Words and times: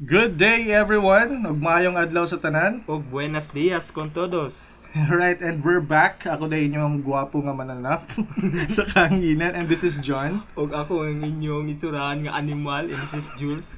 Good 0.00 0.40
day 0.40 0.72
everyone! 0.72 1.44
Ug 1.44 1.60
maayong 1.60 1.92
adlaw 1.92 2.24
sa 2.24 2.40
tanan. 2.40 2.80
O 2.88 2.96
buenos 2.96 3.52
dias 3.52 3.92
con 3.92 4.08
todos. 4.08 4.88
right, 5.12 5.36
and 5.44 5.60
we're 5.60 5.84
back. 5.84 6.24
Ako 6.24 6.48
na 6.48 6.56
inyong 6.56 7.04
gwapo 7.04 7.44
nga 7.44 7.52
mananap 7.52 8.08
sa 8.80 8.88
kahanginan. 8.88 9.52
And 9.52 9.68
this 9.68 9.84
is 9.84 10.00
John. 10.00 10.48
O 10.56 10.64
ako 10.64 11.04
ang 11.04 11.20
inyong 11.20 11.68
itsurahan 11.76 12.24
nga 12.24 12.32
animal, 12.32 12.88
and 12.88 12.96
this 12.96 13.12
is 13.12 13.28
Jules. 13.36 13.68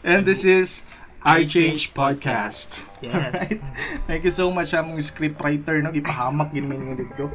And 0.00 0.24
this 0.24 0.48
is 0.48 0.88
I 1.20 1.44
Change 1.44 1.92
Podcast. 1.92 2.80
Yes. 3.04 3.36
Right? 3.36 3.60
Thank 4.08 4.24
you 4.24 4.32
so 4.32 4.48
much 4.48 4.72
sa 4.72 4.80
mong 4.80 4.96
scriptwriter 5.04 5.84
no 5.84 5.92
ipahamak 5.92 6.56
gid 6.56 6.64
mi 6.64 6.80
dito. 6.96 7.28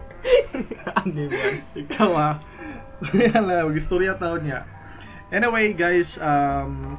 animal. 0.97 1.61
Ikaw 1.77 2.11
ah. 2.17 2.41
Yan 3.13 3.69
istorya 3.77 4.17
taon 4.17 4.49
niya. 4.49 4.65
Anyway, 5.29 5.77
guys, 5.77 6.17
um, 6.17 6.97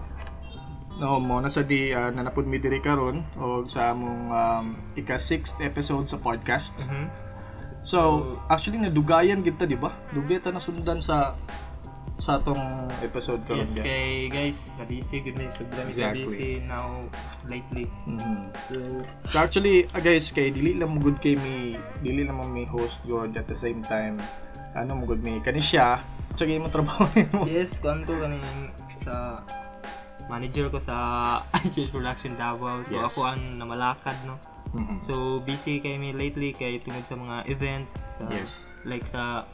no 1.02 1.18
mo 1.18 1.42
na 1.42 1.50
sa 1.50 1.66
di 1.66 1.90
uh, 1.90 2.14
nanapod 2.14 2.46
mi 2.46 2.62
diri 2.62 2.78
karon 2.78 3.26
o 3.34 3.66
sa 3.66 3.90
among 3.90 4.30
um, 4.30 4.66
ika 4.94 5.18
sixth 5.18 5.58
episode 5.58 6.06
sa 6.06 6.14
podcast. 6.16 6.86
Mhm. 6.86 7.06
So, 7.82 7.98
actually 8.46 8.78
nadugayan 8.78 9.42
kita, 9.42 9.66
di 9.66 9.74
ba? 9.74 9.90
Dugay 10.14 10.38
ta 10.38 10.54
nasundan 10.54 11.02
sa 11.02 11.34
sa 12.14 12.38
atong 12.38 12.86
episode 13.02 13.42
karon 13.42 13.66
Yes, 13.66 13.74
guys. 13.74 13.82
kay 13.82 14.06
guys, 14.30 14.58
na-busy, 14.78 15.16
good 15.26 15.34
na 15.34 15.50
sobrang 15.50 15.90
Exactly. 15.90 16.22
busy 16.22 16.50
now 16.62 17.02
lately. 17.50 17.90
Mhm. 18.06 18.54
So, 18.70 18.78
So 19.26 19.36
actually, 19.42 19.90
uh, 19.90 19.98
guys, 19.98 20.30
kay 20.30 20.54
dili 20.54 20.78
lang 20.78 21.02
good 21.02 21.18
kay 21.18 21.34
mi, 21.34 21.74
dili 21.98 22.22
lang 22.22 22.38
mi 22.54 22.62
host 22.62 23.02
good 23.02 23.34
at 23.34 23.50
the 23.50 23.58
same 23.58 23.82
time. 23.82 24.22
Ano 24.78 24.94
mo 24.94 25.10
good 25.10 25.18
mi 25.18 25.42
kani 25.42 25.58
siya, 25.58 25.98
tsaka 26.38 26.54
mo 26.62 26.70
trabaho 26.70 27.10
mo. 27.34 27.42
yes, 27.50 27.82
kuan 27.82 28.06
ko 28.06 28.14
kaning 28.14 28.46
sa 29.02 29.42
manager 30.26 30.68
ko 30.68 30.78
sa 30.78 30.96
iChange 31.58 31.90
Production 31.90 32.32
Davao. 32.34 32.82
So 32.82 32.94
Yes. 32.94 33.06
ako 33.08 33.20
ang 33.26 33.42
namalakad, 33.56 34.16
no? 34.22 34.36
Mhm. 34.72 35.04
So 35.04 35.14
busy 35.38 35.78
kay 35.78 35.96
mi 35.96 36.10
lately 36.10 36.50
kay 36.50 36.78
tungod 36.78 37.04
sa 37.04 37.14
mga 37.14 37.36
event 37.46 37.84
sa 38.10 38.24
Yes. 38.28 38.64
like 38.82 39.04
sa 39.04 39.44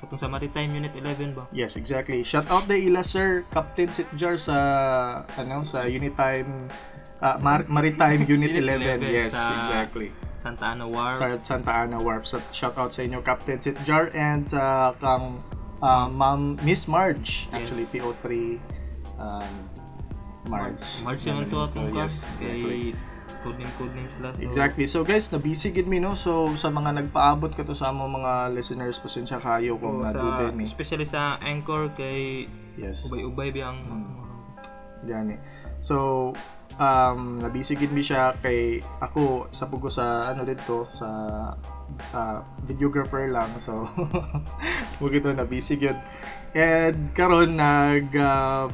katong 0.00 0.18
sa 0.18 0.28
Maritime 0.28 0.68
Unit 0.70 0.92
11 0.92 1.32
ba? 1.32 1.44
Yes, 1.50 1.76
exactly. 1.76 2.20
Shout 2.22 2.48
out 2.48 2.64
the 2.64 2.76
ila 2.78 3.00
sir, 3.00 3.44
Captain 3.48 3.88
Sitjar 3.88 4.36
sa 4.36 4.56
ano 5.32 5.62
sa 5.62 5.84
Unitime 5.84 6.68
ah, 7.20 7.36
Mar- 7.38 7.68
Maritime 7.68 8.24
Unit, 8.36 8.52
Unit 8.52 9.00
11. 9.00 9.04
11 9.04 9.12
Yes, 9.12 9.32
sa- 9.32 9.52
exactly. 9.54 10.08
Santa 10.36 10.76
Ana 10.76 10.84
War. 10.84 11.08
Sa 11.10 11.24
Santa 11.40 11.72
Ana 11.72 11.96
Wharf. 11.96 12.28
So, 12.28 12.36
shout 12.52 12.76
out 12.76 12.92
sa 12.92 13.00
inyo 13.00 13.24
Captain 13.24 13.56
Sitjar 13.56 14.12
and 14.12 14.44
uh, 14.52 14.92
kang 15.00 15.40
uh, 15.80 16.04
Ma'am 16.06 16.60
Miss 16.60 16.84
Marge 16.84 17.48
actually 17.48 17.88
Yes. 17.88 17.96
PO3 17.96 18.24
um, 19.16 19.52
Marge. 20.46 21.00
March 21.00 21.22
naman 21.24 21.48
to 21.48 21.56
atong 21.58 21.86
Oh, 21.88 21.96
yes, 21.96 22.28
exactly. 22.36 22.92
kay 22.92 22.96
code 23.40 23.56
name 23.56 23.72
code 23.80 23.94
name 23.96 24.08
sila. 24.12 24.28
So, 24.32 24.40
Exactly. 24.44 24.84
So 24.84 24.98
guys, 25.00 25.32
na-busy 25.32 25.72
gid 25.72 25.88
mi 25.88 25.98
no. 25.98 26.12
So 26.14 26.52
sa 26.56 26.68
mga 26.68 27.00
nagpaabot 27.00 27.52
ka 27.52 27.64
to 27.64 27.72
sa 27.72 27.88
among 27.88 28.20
mga 28.20 28.52
listeners, 28.52 29.00
pasensya 29.00 29.40
kayo 29.40 29.80
kung 29.80 30.04
sa, 30.04 30.12
nadugay 30.12 30.52
mi. 30.52 30.64
especially 30.64 31.08
sa 31.08 31.40
Anchor 31.40 31.92
kay 31.96 32.44
Yes. 32.76 33.06
ubay-ubay 33.06 33.54
biyang 33.54 33.78
Gani. 35.04 35.36
So, 35.84 36.32
um, 36.80 37.36
nabisi 37.38 37.76
gid 37.76 37.92
mi 37.92 38.00
siya 38.00 38.40
kay 38.40 38.80
ako 38.98 39.52
sa 39.52 39.68
pugo 39.68 39.92
sa 39.92 40.32
ano 40.32 40.48
dito 40.48 40.88
sa 40.96 41.08
ah, 42.10 42.40
videographer 42.64 43.28
lang. 43.28 43.52
So, 43.60 43.84
mo 44.98 45.06
gito 45.12 45.28
na 45.28 45.44
busy 45.44 45.76
gyud. 45.76 46.00
And 46.56 47.12
karon 47.12 47.60
nag 47.60 48.08
uh, 48.16 48.64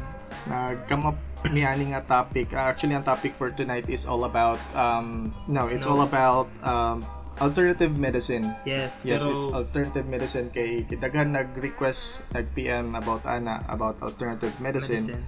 nag 0.46 0.86
come 0.86 1.10
up 1.10 1.18
ni 1.48 1.64
ani 1.64 1.96
nga 1.96 2.04
topic. 2.04 2.52
Ah, 2.52 2.68
actually, 2.68 2.92
ang 2.92 3.04
topic 3.04 3.32
for 3.32 3.48
tonight 3.48 3.88
is 3.88 4.04
all 4.04 4.28
about 4.28 4.60
um 4.76 5.32
no, 5.48 5.66
it's 5.72 5.88
No. 5.88 5.96
all 5.96 6.02
about 6.04 6.52
um 6.60 7.00
alternative 7.40 7.96
medicine. 7.96 8.52
Yes, 8.68 9.00
Yes, 9.00 9.24
pero 9.24 9.32
it's 9.32 9.46
alternative 9.48 10.04
medicine 10.04 10.52
kay 10.52 10.84
daghan 10.84 11.32
nag-request 11.32 12.20
nag-PM 12.36 12.92
about 12.92 13.24
ana 13.24 13.64
about 13.72 13.96
alternative 14.04 14.52
medicine. 14.60 15.08
medicine. 15.08 15.24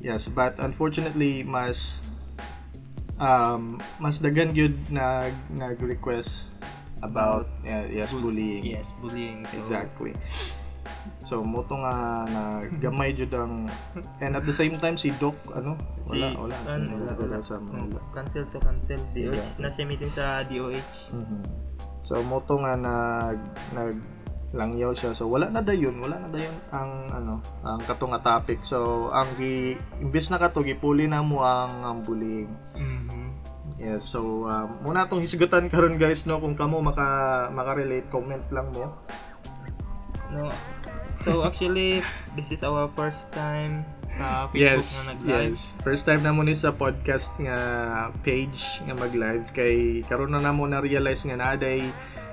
Yes, 0.00 0.26
but 0.32 0.56
unfortunately 0.56 1.44
mas 1.44 2.00
um 3.20 3.76
mas 4.00 4.18
daghan 4.18 4.56
gyud 4.56 4.74
nag 4.88 5.36
nag-request 5.52 6.56
about 7.04 7.50
uh, 7.68 7.84
yes 7.92 8.14
bullying. 8.16 8.64
Yes, 8.64 8.88
bullying. 8.98 9.44
So, 9.52 9.58
Exactly. 9.60 10.16
So 11.32 11.40
mo 11.40 11.64
to 11.64 11.80
nga 11.80 12.28
na 12.28 12.42
gamay 12.76 13.16
jud 13.16 13.32
ang 13.32 13.64
and 14.20 14.36
at 14.36 14.44
the 14.44 14.52
same 14.52 14.76
time 14.76 15.00
si 15.00 15.16
Doc 15.16 15.32
ano 15.56 15.80
wala 16.04 16.28
Si, 16.28 16.36
wala 16.36 16.56
ano, 16.68 16.84
wala, 16.92 17.12
wala, 17.16 17.36
sa 17.40 17.56
Manila. 17.56 17.96
cancel 18.12 18.44
to 18.52 18.60
cancel. 18.60 19.00
DOH 19.16 19.32
Exactly. 19.32 19.62
na 19.64 19.68
siya 19.72 19.84
meeting 19.88 20.12
sa 20.12 20.44
DOH. 20.44 20.92
Mhm. 21.16 21.40
So 22.04 22.20
mo 22.20 22.44
to 22.44 22.60
nga 22.60 22.76
nag 22.76 23.40
nag 23.72 23.96
langyaw 24.52 24.92
siya. 24.92 25.16
So 25.16 25.24
wala 25.24 25.48
na 25.48 25.64
dayon, 25.64 25.96
wala 26.04 26.20
na 26.20 26.28
dayon 26.28 26.52
ang 26.68 27.08
ano, 27.08 27.40
ang 27.64 27.80
kato 27.80 28.04
nga 28.12 28.20
topic. 28.20 28.60
So 28.68 29.08
ang 29.08 29.32
gi 29.40 29.72
imbes 30.04 30.28
na 30.28 30.36
kato 30.36 30.60
gipuli 30.60 31.08
na 31.08 31.24
mo 31.24 31.40
ang, 31.40 31.80
ang 31.80 31.98
bullying. 32.04 32.52
Mhm. 32.76 33.24
Yes, 33.80 34.04
so 34.04 34.44
um, 34.44 34.84
muna 34.84 35.08
tong 35.08 35.24
hisgutan 35.24 35.72
karon 35.72 35.96
guys 35.96 36.28
no 36.28 36.36
kung 36.36 36.52
kamo 36.52 36.84
maka 36.84 37.48
maka-relate 37.48 38.12
comment 38.12 38.44
lang 38.52 38.68
mo. 38.76 38.92
No. 40.28 40.48
So 41.22 41.42
actually, 41.42 42.02
this 42.34 42.50
is 42.50 42.62
our 42.62 42.90
first 42.92 43.30
time 43.30 43.86
sa 44.12 44.50
Facebook 44.50 44.92
na 44.92 45.02
nag-live. 45.08 45.54
yes. 45.54 45.78
First 45.80 46.04
time 46.04 46.20
na 46.20 46.30
mo 46.30 46.42
ni 46.42 46.52
sa 46.52 46.70
podcast 46.70 47.32
nga 47.38 47.56
page 48.20 48.82
nga 48.84 48.92
mag-live 48.92 49.46
kay 49.52 50.02
karon 50.04 50.28
na 50.28 50.42
namo 50.42 50.66
na 50.66 50.78
realize 50.78 51.22
nga 51.22 51.32
naaday 51.34 51.88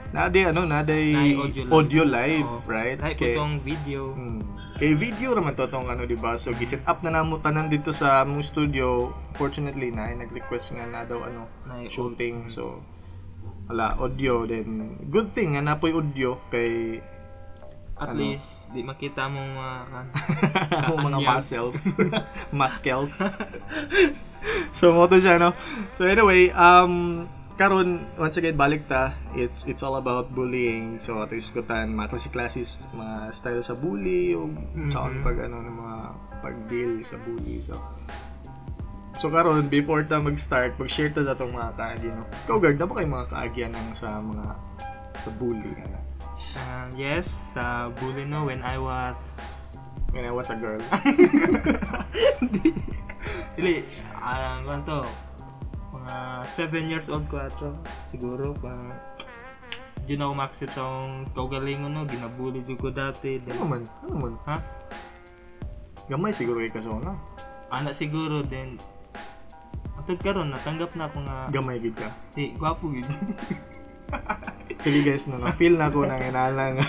naaday 0.10 0.50
ano 0.50 0.66
naaday 0.66 1.14
Naay 1.14 1.34
audio 1.38 1.64
live. 1.64 1.72
audio 1.72 2.04
live, 2.04 2.48
Oo. 2.50 2.60
right? 2.68 2.98
Like 2.98 3.16
Kay- 3.16 3.32
itong 3.32 3.62
video. 3.62 4.10
Hmm. 4.10 4.42
Kay 4.74 4.96
video 4.96 5.36
naman 5.36 5.54
to 5.54 5.68
tong 5.68 5.86
ano, 5.86 6.04
di 6.04 6.16
ba? 6.16 6.34
So, 6.36 6.50
giset 6.52 6.80
up 6.84 7.04
na 7.04 7.12
namo 7.12 7.38
tanan 7.38 7.68
dito 7.68 7.92
sa 7.92 8.24
among 8.24 8.42
studio. 8.42 9.12
Fortunately, 9.36 9.92
na 9.92 10.08
nag-request 10.10 10.72
nga 10.74 10.88
na 10.88 11.04
daw 11.04 11.20
ano, 11.22 11.46
na 11.64 11.84
shooting. 11.86 12.48
So, 12.48 12.80
wala, 13.68 14.00
audio. 14.00 14.48
Then, 14.48 14.96
good 15.06 15.30
thing 15.30 15.54
nga 15.54 15.62
napoy 15.62 15.92
audio 15.92 16.40
kay 16.48 17.04
At 18.00 18.10
Ano? 18.10 18.24
least, 18.24 18.72
di 18.72 18.80
makita 18.80 19.28
mong 19.28 19.52
mga 19.54 19.76
among 20.88 21.00
mga 21.12 21.20
muscles. 21.22 21.78
muscles. 22.56 23.12
so, 24.72 24.92
mo 24.92 25.06
to 25.06 25.20
siya, 25.20 25.36
no? 25.36 25.52
So, 25.96 26.06
anyway, 26.06 26.48
um, 26.50 27.28
karon 27.54 28.08
once 28.16 28.40
again 28.40 28.56
balik 28.56 28.88
ta 28.88 29.12
it's 29.36 29.68
it's 29.68 29.84
all 29.84 30.00
about 30.00 30.32
bullying 30.32 30.96
so 30.96 31.20
ato 31.20 31.36
isgutan 31.36 31.92
mga 31.92 32.08
klase 32.08 32.32
classes 32.32 32.88
mga 32.96 33.36
style 33.36 33.59
sa 33.59 33.76
bully 33.76 34.32
o 34.32 34.48
sa 34.88 35.04
Mhm. 35.04 35.20
pag 35.20 35.38
ano 35.44 35.59
ng 35.59 35.76
mga 35.76 35.98
pag 36.40 36.56
deal 36.72 37.04
sa 37.04 37.20
bully 37.20 37.59
so 37.59 37.76
So 39.20 39.28
karon 39.28 39.68
before 39.68 40.08
ta 40.08 40.16
mag-start, 40.16 40.80
mag-share 40.80 41.12
ta 41.12 41.20
sa 41.20 41.36
tong 41.36 41.52
mga 41.52 41.76
kaagi 41.76 42.08
no. 42.08 42.24
Ikaw 42.48 42.58
gag 42.64 42.80
na 42.80 42.88
ba 42.88 42.94
kay 42.96 43.04
mga 43.06 43.26
kaagyan 43.28 43.72
ng 43.76 43.88
sa 43.92 44.24
mga 44.24 44.46
sa 45.20 45.30
bully 45.36 45.72
ano? 45.76 45.99
Uh, 46.58 46.90
yes, 46.98 47.54
sa 47.54 47.90
bully 48.00 48.26
no, 48.26 48.50
when 48.50 48.62
I 48.66 48.78
was... 48.78 49.20
When 50.10 50.26
I 50.26 50.34
was 50.34 50.50
a 50.50 50.58
girl. 50.58 50.82
Dili, 53.54 53.86
ah, 54.18 54.58
uh, 54.66 54.82
to, 54.90 55.06
mga 55.94 56.16
7 56.48 56.90
years 56.90 57.08
old 57.14 57.30
ko 57.30 57.38
ato, 57.46 57.78
siguro, 58.09 58.58
pa 58.58 58.74
di 60.09 60.18
na 60.18 60.26
ako 60.26 60.34
ma-accept 60.42 60.74
ang 60.74 61.30
kaugalingon 61.38 61.94
no, 61.94 62.02
ginabully 62.02 62.66
jud 62.66 62.82
ko 62.82 62.90
dati. 62.90 63.38
ano 63.46 63.62
man? 63.62 63.86
Ano 64.09 64.16
man? 64.18 64.34
ha? 64.50 64.58
Gamay 66.09 66.34
siguro 66.34 66.66
kay 66.66 66.74
kasona. 66.74 67.14
Ana 67.70 67.94
siguro, 67.94 68.42
then, 68.42 68.82
atag 70.02 70.18
karon 70.18 70.50
natanggap 70.50 70.97
na 70.97 71.06
ako 71.06 71.18
nga, 71.22 71.38
Gamay 71.53 71.78
gid 71.78 71.94
ka. 71.94 72.09
si, 72.34 72.58
gwapo 72.58 72.90
gid. 72.90 73.06
Actually 74.70 75.03
guys, 75.03 75.28
no, 75.28 75.38
na-feel 75.38 75.76
na 75.76 75.91
ko 75.91 76.08
nang 76.08 76.23
inalang. 76.23 76.79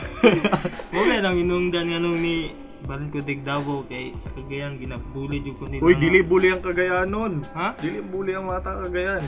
Wala 0.95 1.17
lang 1.19 1.37
inungdan 1.37 1.91
nga 1.91 1.99
nung 1.99 2.19
ni 2.19 2.55
Balin 2.81 3.13
ko 3.13 3.21
dig 3.21 3.45
Davao 3.45 3.85
kay 3.85 4.17
sa 4.17 4.33
Cagayan 4.33 4.81
ginabully 4.81 5.45
jud 5.45 5.59
ko 5.59 5.69
nila. 5.69 5.85
Uy, 5.85 5.95
dili 5.95 6.25
bully 6.25 6.49
ang 6.49 6.65
Cagayan 6.65 7.13
nun. 7.13 7.45
Ha? 7.53 7.77
Dili 7.77 8.01
bully 8.01 8.33
ang 8.33 8.49
mga 8.49 8.61
taga 8.65 8.89
Cagayan. 8.89 9.25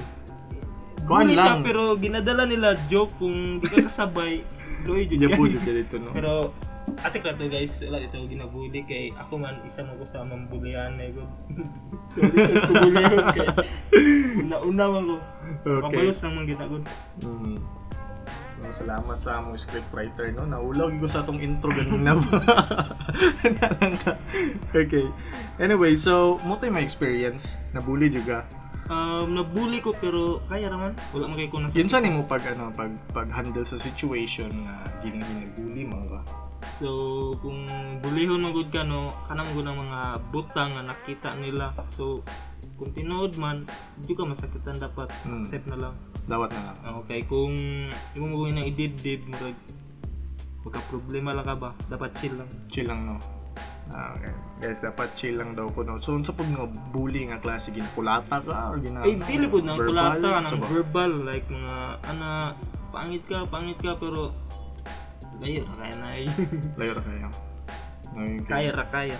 Kuan 1.02 1.26
Bully 1.26 1.34
siya 1.34 1.58
lang. 1.58 1.62
pero 1.66 1.82
ginadala 1.98 2.42
nila 2.46 2.78
joke 2.86 3.12
kung 3.18 3.58
di 3.58 3.66
ka 3.66 3.90
kasabay. 3.90 4.40
Doy 4.86 5.04
jud 5.04 5.18
Diyan 5.20 5.36
po 5.36 5.44
yan. 5.44 5.60
dyan 5.60 5.76
dito, 5.84 5.96
no? 5.98 6.10
Pero 6.14 6.32
ate 7.02 7.18
ka 7.22 7.34
to 7.34 7.46
guys, 7.50 7.74
wala 7.82 7.98
ito 8.02 8.18
ginabully 8.26 8.82
kay 8.86 9.10
ako 9.14 9.38
man 9.38 9.58
isa 9.66 9.82
mo 9.86 9.94
ko 9.98 10.04
sa 10.06 10.22
mambulian 10.26 10.98
na 10.98 11.10
ko. 11.10 11.24
Sa 12.18 12.62
kubulian 12.70 13.26
kay 13.34 13.48
una-una 14.42 14.84
man 14.90 15.04
ko. 15.06 15.16
Okay. 15.62 15.82
Kabalos 15.82 16.18
lang 16.22 16.34
man 16.34 16.44
ginagod. 16.46 16.84
Mm. 17.22 17.58
No, 18.62 18.70
salamat 18.70 19.18
sa 19.18 19.42
among 19.42 19.58
scriptwriter 19.58 20.30
no. 20.30 20.46
Naulaw 20.46 20.86
ko 21.02 21.10
sa 21.10 21.26
atong 21.26 21.42
intro 21.42 21.74
ganina 21.74 22.14
ba. 22.14 22.38
okay. 24.78 25.06
Anyway, 25.58 25.98
so 25.98 26.38
mo 26.46 26.54
tay 26.62 26.70
may 26.70 26.86
experience. 26.86 27.58
Nabully 27.74 28.06
juga. 28.06 28.46
Um, 28.86 29.34
nabully 29.34 29.82
ko 29.82 29.90
pero 29.94 30.42
kaya 30.46 30.70
naman. 30.70 30.94
Wala 31.10 31.26
man 31.26 31.36
kay 31.38 31.50
ko 31.50 31.58
nasa. 31.58 31.74
Yun 31.74 31.90
sa 31.90 31.98
nimo 31.98 32.22
pag 32.22 32.46
ano 32.46 32.70
pag 32.70 32.94
pag 33.10 33.26
handle 33.34 33.66
sa 33.66 33.78
situation 33.82 34.50
na 34.62 34.86
ginabully 35.02 35.82
mo 35.82 35.98
ba. 36.06 36.22
So, 36.78 36.88
kung 37.38 37.66
bulihon 38.00 38.42
magud 38.42 38.70
ka 38.70 38.82
no, 38.82 39.06
kanang 39.26 39.50
gud 39.52 39.66
ang 39.66 39.78
mga 39.78 40.00
butang 40.30 40.70
nga 40.72 40.82
nakita 40.84 41.34
nila. 41.34 41.74
So, 41.90 42.22
kung 42.74 42.90
tinood 42.90 43.36
man, 43.36 43.66
di 43.98 44.12
ka 44.12 44.22
masakitan 44.22 44.78
dapat 44.78 45.10
Mm. 45.22 45.42
accept 45.42 45.66
na 45.66 45.78
lang. 45.78 45.94
Dawat 46.24 46.50
na 46.50 46.70
lang. 46.70 46.76
Okay, 47.02 47.22
kung 47.24 47.54
imo 48.12 48.26
mo 48.26 48.46
na 48.46 48.62
ididid 48.62 49.26
murag 49.26 49.54
magka 50.62 50.80
problema 50.88 51.30
lang 51.30 51.42
ka 51.44 51.54
ba? 51.54 51.70
Dapat 51.86 52.10
chill 52.16 52.34
lang. 52.34 52.48
Chill 52.66 52.86
lang 52.86 53.02
no. 53.04 53.16
Ah, 53.90 54.14
okay. 54.14 54.30
Guys, 54.58 54.78
dapat 54.78 55.10
chill 55.12 55.36
lang 55.36 55.52
daw 55.52 55.66
ko 55.68 55.82
no. 55.82 55.98
So, 55.98 56.14
unsa 56.14 56.30
pag 56.30 56.46
nga 56.46 56.64
bully 56.90 57.26
nga 57.26 57.38
klase 57.38 57.70
ginakulata 57.70 58.38
ka 58.40 58.70
or 58.70 58.78
gina 58.78 59.02
Ay, 59.02 59.18
dili 59.18 59.46
po 59.46 59.58
nang 59.58 59.76
kulata, 59.76 60.22
nang 60.40 60.56
ba? 60.56 60.66
verbal 60.70 61.12
like 61.26 61.44
mga 61.46 61.76
ana 62.06 62.54
pangit 62.88 63.26
ka, 63.26 63.42
pangit 63.44 63.76
ka 63.78 63.98
pero 63.98 64.30
layo 65.42 65.60
ra 65.66 65.74
kaya 65.76 65.94
na 65.98 66.08
eh. 66.14 66.28
Layo 66.78 66.92
yung- 66.96 68.46
kaya 68.46 68.70
ra 68.70 68.86
kaya. 68.88 69.18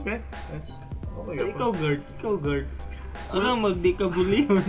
Okay. 0.00 0.18
That's 0.52 0.76
okay. 1.16 1.38
So, 1.40 1.48
ikaw 1.48 1.70
guard, 1.72 2.00
ikaw 2.20 2.34
guard. 2.36 2.66
Ano 3.30 3.54
magdi 3.56 3.94
ka 3.94 4.10
bulihon? 4.10 4.64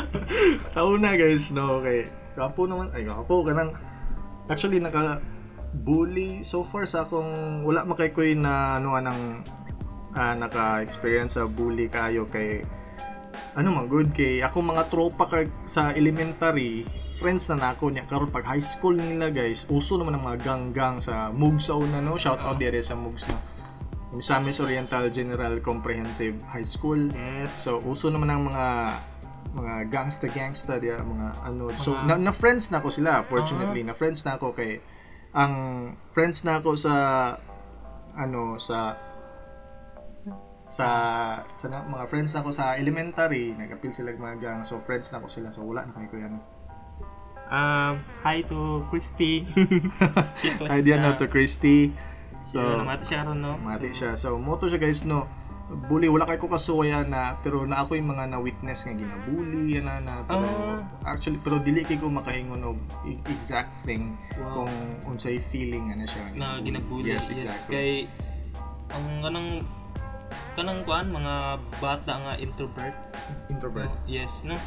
sa 0.72 0.84
una 0.84 1.16
guys, 1.16 1.48
no, 1.50 1.80
okay. 1.80 2.06
Kapo 2.36 2.68
naman, 2.68 2.92
ay 2.92 3.08
kapo 3.08 3.42
ka 3.42 3.52
nang, 3.56 3.72
actually 4.52 4.78
naka 4.82 5.22
bully 5.70 6.42
so 6.42 6.66
far 6.66 6.82
sa 6.84 7.06
akong 7.06 7.62
wala 7.62 7.86
makaykoy 7.86 8.34
na 8.34 8.82
ano 8.82 8.98
anang 8.98 9.46
ah, 10.18 10.34
naka-experience 10.34 11.38
sa 11.38 11.46
bully 11.46 11.86
kayo 11.86 12.26
kay 12.26 12.66
ano 13.54 13.78
man 13.78 13.86
good 13.86 14.10
kay 14.10 14.42
ako 14.42 14.62
mga 14.62 14.90
tropa 14.90 15.30
kag 15.30 15.48
sa 15.70 15.94
elementary 15.94 16.82
friends 17.20 17.52
na 17.52 17.70
nako 17.70 17.92
niya 17.92 18.08
karon 18.08 18.32
pag 18.32 18.48
high 18.48 18.64
school 18.64 18.96
nila 18.96 19.28
guys 19.28 19.68
uso 19.68 20.00
naman 20.00 20.16
ang 20.16 20.24
mga 20.24 20.38
gang-gang 20.40 20.96
sa 21.04 21.28
Mugs 21.28 21.68
sa 21.68 21.76
una 21.76 22.00
no 22.00 22.16
shout 22.16 22.40
out 22.40 22.56
dire 22.56 22.80
sa 22.80 22.96
Mugs 22.96 23.28
no 23.28 23.36
Misamis 24.10 24.58
Oriental 24.58 25.06
General 25.14 25.54
Comprehensive 25.62 26.42
High 26.50 26.66
School 26.66 27.14
yes. 27.14 27.62
So 27.68 27.78
uso 27.86 28.10
naman 28.10 28.26
ang 28.26 28.42
mga 28.50 28.66
mga 29.50 29.74
gangsta 29.90 30.26
gangsta 30.30 30.78
dia 30.82 30.98
mga 30.98 31.46
ano. 31.46 31.70
So 31.78 31.94
na, 31.94 32.18
na 32.18 32.34
friends 32.34 32.74
na 32.74 32.82
ako 32.82 32.90
sila 32.90 33.22
fortunately. 33.22 33.86
Na 33.86 33.94
friends 33.94 34.26
na 34.26 34.34
ako 34.34 34.50
kay 34.54 34.82
ang 35.30 35.54
friends 36.10 36.42
na 36.42 36.58
ako 36.58 36.74
sa 36.74 36.94
ano 38.18 38.58
sa 38.58 38.98
sa, 40.70 40.86
sa 41.58 41.66
na- 41.66 41.82
mga 41.82 42.06
friends 42.06 42.30
na 42.30 42.46
ako 42.46 42.54
sa 42.54 42.78
elementary, 42.78 43.58
nag-appeal 43.58 43.90
sila 43.90 44.14
mga 44.14 44.38
gang. 44.38 44.60
So 44.62 44.78
friends 44.82 45.10
na 45.10 45.18
ako 45.18 45.26
sila. 45.30 45.48
So 45.50 45.66
wala 45.66 45.86
na 45.86 45.94
kami 45.94 46.06
kuya 46.10 46.30
no. 46.30 46.59
Um, 47.50 47.98
hi 48.22 48.46
to 48.46 48.86
Christy. 48.88 49.42
Hi 50.70 50.78
diyan 50.80 51.02
na 51.02 51.18
to 51.18 51.26
Christy. 51.26 51.90
So, 52.46 52.62
So 52.62 52.78
namati 52.78 53.04
siya 53.04 53.26
ron, 53.26 53.42
no? 53.42 53.58
mati 53.58 53.90
So, 53.90 53.96
siya. 53.96 54.10
So 54.14 54.28
moto 54.38 54.70
siya 54.70 54.78
guys 54.78 55.02
no. 55.02 55.26
Bully, 55.70 56.10
wala 56.10 56.26
kay 56.26 56.34
ko 56.34 56.46
kasuya 56.46 57.02
na 57.02 57.38
pero 57.38 57.62
na 57.62 57.82
ako 57.82 57.94
yung 57.94 58.10
mga 58.10 58.26
na-witness 58.28 58.82
nga 58.82 58.90
ginabully 58.92 59.78
na 59.78 60.02
na 60.02 60.26
pero 60.26 60.42
Ah. 60.42 60.74
actually 61.06 61.38
pero 61.38 61.62
dili 61.62 61.86
kay 61.86 61.94
ko 61.94 62.10
makaingon 62.10 62.58
og 62.64 62.78
exact 63.30 63.70
thing 63.86 64.18
Wow. 64.34 64.66
kung 64.66 64.74
unsay 65.06 65.38
feeling 65.38 65.90
ano 65.90 66.06
siya 66.06 66.34
na 66.34 66.58
ginabully. 66.58 67.14
yes, 67.14 67.30
Yes, 67.30 67.46
exactly 67.46 67.70
Kay, 67.70 67.90
ang 68.90 69.22
kanang, 69.22 69.50
kanang 70.54 70.82
kuan, 70.82 71.06
mga 71.06 71.34
bata 71.78 72.12
nga 72.18 72.32
introvert. 72.36 72.96
introvert 73.46 73.90
No? 73.94 74.10
Yes, 74.10 74.32
no? 74.42 74.58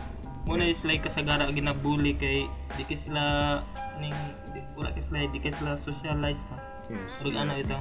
Muna 0.44 0.68
is 0.68 0.84
like 0.84 1.02
kasagara 1.02 1.48
ginabully 1.50 2.14
kay 2.14 2.44
di 2.76 2.84
ka 2.84 2.96
sila 3.00 3.24
ning 3.98 4.12
wala 4.76 4.92
ka 4.92 5.00
sila 5.02 5.24
di 5.26 5.40
ka 5.40 5.50
sila 5.52 5.72
socialize 5.80 6.42
pa. 6.52 6.58
yes 6.92 7.24
Pero 7.24 7.38
ano 7.38 7.54
ito? 7.56 7.78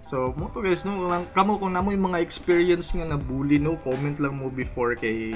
so 0.00 0.30
mo 0.38 0.46
to 0.48 0.62
guys 0.62 0.86
no 0.86 1.04
lang 1.04 1.26
kamo 1.34 1.58
kung 1.58 1.74
namo 1.74 1.90
yung 1.90 2.08
mga 2.08 2.22
experience 2.22 2.94
nga 2.94 3.02
na 3.04 3.18
bully 3.18 3.58
no 3.58 3.74
comment 3.82 4.14
lang 4.16 4.38
mo 4.38 4.46
before 4.48 4.94
kay 4.94 5.34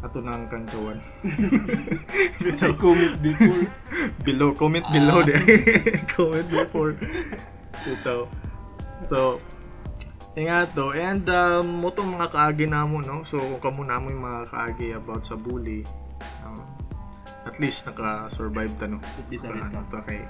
ato 0.00 0.18
nang 0.18 0.48
kansawan 0.48 0.96
Say 2.56 2.72
comment 2.80 3.20
before. 3.20 3.68
below 4.26 4.56
comment 4.56 4.88
Ah. 4.88 4.92
below 4.96 5.20
de 5.28 5.36
comment 6.08 6.48
before 6.48 6.96
ito 7.84 8.24
so 9.04 9.36
nga 10.42 10.64
to 10.68 10.92
and 10.92 11.26
um, 11.26 11.82
mo 11.82 11.90
to 11.90 12.00
mga 12.00 12.28
kaagi 12.28 12.64
namo 12.64 13.00
no? 13.00 13.20
So 13.22 13.36
kung 13.36 13.60
kamo 13.60 13.80
namo 13.82 14.08
yung 14.08 14.22
mga 14.22 14.42
kaagi 14.48 14.88
about 14.94 15.24
sa 15.24 15.34
bully 15.34 15.82
um, 16.42 16.60
at 17.42 17.56
least 17.58 17.84
naka-survive 17.84 18.72
ta 18.76 18.86
no? 18.86 19.00
Ta 19.00 19.48
ano 19.48 19.82
to 19.88 19.98
kay 20.04 20.22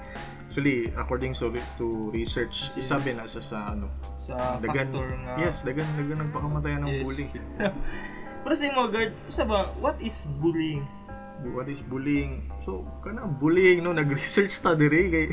actually 0.43 0.91
according 0.95 1.31
so 1.31 1.47
to 1.77 1.85
research 2.09 2.71
isabi 2.75 3.15
na 3.15 3.23
sa 3.23 3.39
sa 3.39 3.71
ano 3.71 3.87
Sa 4.19 4.59
dagan 4.59 4.91
factor 4.91 5.07
nga. 5.23 5.33
yes 5.39 5.63
dagan 5.63 5.87
dagan 5.95 6.27
nagpakamatayan 6.27 6.79
ng 6.83 6.89
Yes. 6.91 7.03
bully. 7.03 7.25
Pero 8.41 8.57
sa 8.57 8.73
mo 8.73 8.89
guard, 8.89 9.13
sa 9.29 9.45
ba, 9.45 9.69
what 9.77 10.01
is 10.01 10.25
bullying? 10.41 10.81
What 11.49 11.65
is 11.65 11.81
bullying 11.81 12.45
so 12.61 12.85
kana 13.01 13.25
bullying 13.25 13.81
no 13.81 13.91
nag-research 13.91 14.61
ta 14.61 14.77
diri 14.77 15.09
kay 15.09 15.27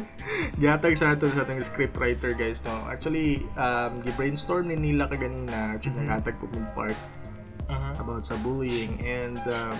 gihatag 0.60 0.94
sa 0.94 1.16
ato 1.16 1.32
sa 1.32 1.42
atong 1.42 1.64
script 1.64 1.96
writer 1.96 2.32
guys 2.36 2.60
no 2.62 2.84
actually 2.86 3.40
um 3.56 4.04
gi-brainstorm 4.04 4.68
ni 4.68 4.76
nila 4.76 5.08
kaganina 5.08 5.72
actually 5.74 5.96
Mhm. 5.96 6.08
naghatag 6.12 6.36
po 6.36 6.46
ng 6.52 6.68
part 6.76 6.98
Aha. 7.66 7.96
about 7.98 8.22
sa 8.22 8.36
bullying 8.38 9.00
and 9.00 9.40
um, 9.48 9.78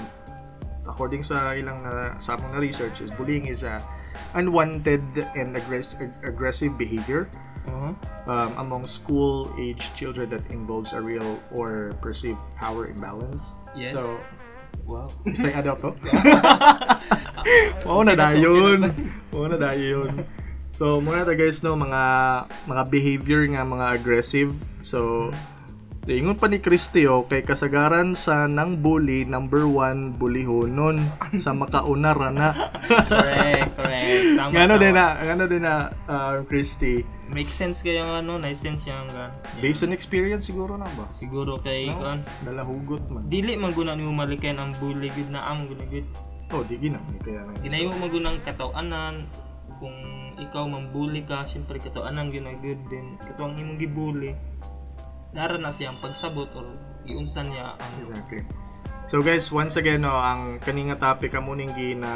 according 0.89 1.21
sa 1.21 1.53
ilang 1.53 1.85
na 1.85 2.17
sa 2.19 2.35
among 2.35 2.57
na 2.57 2.61
research 2.61 3.05
is 3.05 3.13
bullying 3.15 3.45
is 3.47 3.61
a 3.63 3.77
unwanted 4.35 5.05
and 5.37 5.55
aggress- 5.55 5.99
ag- 6.01 6.17
aggressive 6.25 6.73
behavior 6.75 7.29
Uh-huh. 7.67 7.91
um, 8.31 8.51
among 8.63 8.87
school 8.87 9.51
age 9.59 9.91
children 9.91 10.31
that 10.31 10.47
involves 10.55 10.95
a 10.95 11.03
real 11.03 11.35
or 11.51 11.91
perceived 11.99 12.39
power 12.55 12.87
imbalance 12.87 13.59
Yes. 13.75 13.91
so 13.91 14.23
Wow. 14.85 15.09
Bisay 15.25 15.55
ka 15.55 15.63
daw 15.65 15.79
to? 15.81 15.97
Oo 17.89 18.03
na 18.03 18.13
dayon. 18.13 18.93
Oo 19.33 19.47
na 19.47 19.57
dayon. 19.57 20.27
So, 20.77 21.01
muna 21.01 21.25
ta 21.25 21.33
guys 21.33 21.65
no, 21.65 21.73
mga 21.73 22.03
mga 22.69 22.83
behavior 22.93 23.43
nga 23.49 23.65
mga 23.65 23.97
aggressive. 23.97 24.53
So, 24.85 25.33
Ingon 26.07 26.39
pa 26.39 26.47
ni 26.47 26.63
Christy 26.63 27.11
oh, 27.11 27.27
kay 27.27 27.43
kasagaran 27.43 28.15
sa 28.15 28.47
nang 28.47 28.79
bully, 28.79 29.27
number 29.27 29.67
one, 29.67 30.15
bulihonon 30.15 31.03
sa 31.43 31.51
makauna 31.51 32.15
ra 32.15 32.31
na. 32.31 32.71
correct, 33.11 33.75
correct. 33.75 34.23
Tama. 34.39 34.51
Ngano 34.55 34.75
din 34.79 34.95
na, 34.95 35.07
ngano 35.19 35.45
din 35.51 35.63
na, 35.67 35.91
uh, 36.07 36.47
Christy. 36.47 37.03
Make 37.27 37.51
sense 37.51 37.83
kaya 37.83 38.07
nga 38.07 38.23
ano, 38.23 38.39
nice 38.39 38.63
sense 38.63 38.87
yung 38.87 39.11
gan. 39.11 39.35
Based 39.59 39.83
on 39.83 39.91
experience 39.91 40.47
siguro 40.47 40.79
na 40.79 40.87
ba? 40.95 41.11
Siguro 41.11 41.59
kay 41.59 41.91
No? 41.91 41.99
kan. 41.99 42.23
Dala 42.47 42.63
hugot 42.63 43.03
man. 43.11 43.27
Dili 43.27 43.59
man 43.59 43.75
guna 43.75 43.99
nimo 43.99 44.15
malikayan 44.15 44.63
ang 44.63 44.79
bully 44.79 45.11
gud 45.11 45.35
na 45.35 45.43
am 45.43 45.67
guna 45.67 45.83
gud. 45.91 46.07
Oh, 46.55 46.63
di 46.63 46.79
gina. 46.79 47.03
Kaya 47.19 47.43
na. 47.43 47.51
Ginayo 47.59 47.91
mo 47.99 48.07
gunang 48.07 48.39
katawanan 48.47 49.27
kung 49.83 49.99
ikaw 50.37 50.69
mambuli 50.69 51.25
ka, 51.25 51.49
syempre 51.49 51.81
katawanan 51.81 52.29
gyud 52.29 52.45
na 52.45 52.55
good 52.61 52.81
din. 52.87 53.17
Katawang 53.19 53.57
imong 53.57 53.81
gibully. 53.81 54.33
Nara 55.37 55.61
na 55.61 55.69
siyang 55.69 56.01
pagsabot 56.01 56.49
or 56.57 56.65
iunsan 57.05 57.53
niya 57.53 57.77
ang 57.77 57.93
Exactly. 58.09 58.43
So 59.07 59.21
guys, 59.23 59.53
once 59.53 59.77
again 59.77 60.03
no, 60.03 60.17
ang 60.17 60.59
kaninga 60.59 60.97
topic 60.99 61.37
amo 61.37 61.55
ning 61.55 61.71
gina 61.77 62.11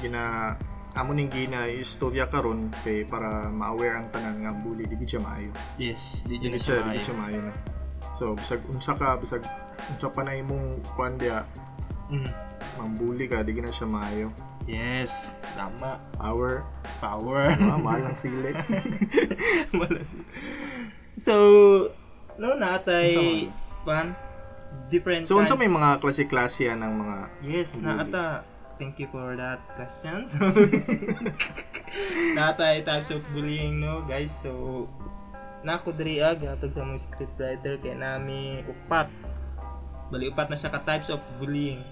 gina 0.00 0.54
amo 0.94 1.12
ning 1.12 1.28
gina 1.28 1.68
istorya 1.68 2.24
karon 2.24 2.72
kay 2.80 3.04
para 3.04 3.50
ma-aware 3.52 4.00
ang 4.00 4.08
tanan 4.08 4.46
nga 4.46 4.52
bully 4.54 4.86
di 4.88 4.96
siya 5.04 5.20
maayo. 5.20 5.50
Yes, 5.76 6.24
di 6.24 6.38
Di 6.40 6.48
dyan 6.48 6.56
gid 6.56 6.62
na 6.62 6.64
siya, 6.64 6.76
di 6.88 7.02
siya 7.04 7.16
maayo 7.18 7.40
na. 7.44 7.52
So 8.16 8.32
bisag 8.32 8.62
unsa 8.70 8.92
ka 8.96 9.18
bisag 9.20 9.42
unsa 9.92 10.08
pa 10.08 10.22
na 10.22 10.38
imong 10.38 10.80
kuan 10.94 11.18
dia 11.18 11.44
Mm. 12.12 12.28
mambuli 12.76 13.24
ka 13.24 13.40
di 13.42 13.52
gid 13.52 13.64
na 13.66 13.72
siya 13.72 13.88
maayo. 13.88 14.28
Yes, 14.64 15.34
tama. 15.58 15.98
Power, 16.14 16.62
Power. 17.02 17.50
ah, 17.58 17.76
mahal 17.76 18.06
ng 18.06 18.14
sili. 18.14 18.54
Malas. 19.76 20.06
So, 21.16 21.34
no 22.40 22.56
natay 22.56 23.48
pan 23.84 24.16
different 24.88 25.28
so 25.28 25.36
unsa 25.36 25.52
may 25.52 25.68
mga 25.68 26.00
klase-klase 26.00 26.72
yan 26.72 26.80
ng 26.80 26.92
mga 26.96 27.16
Yes, 27.44 27.76
bully? 27.76 27.84
naata. 27.86 28.26
Thank 28.80 28.98
you 28.98 29.06
for 29.12 29.36
that 29.36 29.60
question. 29.78 30.26
naatay 32.36 32.82
types 32.82 33.12
of 33.12 33.20
bullying 33.30 33.78
no, 33.78 34.02
guys. 34.08 34.32
So, 34.32 34.88
nako 35.62 35.94
diri 35.94 36.18
ag 36.18 36.42
atog 36.42 36.74
sa 36.74 36.82
mga 36.82 37.00
scriptwriter 37.06 37.74
kay 37.78 37.94
nami 37.94 38.64
upat. 38.66 39.06
Bali 40.10 40.32
upat 40.32 40.50
na 40.50 40.56
siya 40.58 40.72
ka 40.72 40.82
types 40.82 41.12
of 41.12 41.20
bullying. 41.38 41.84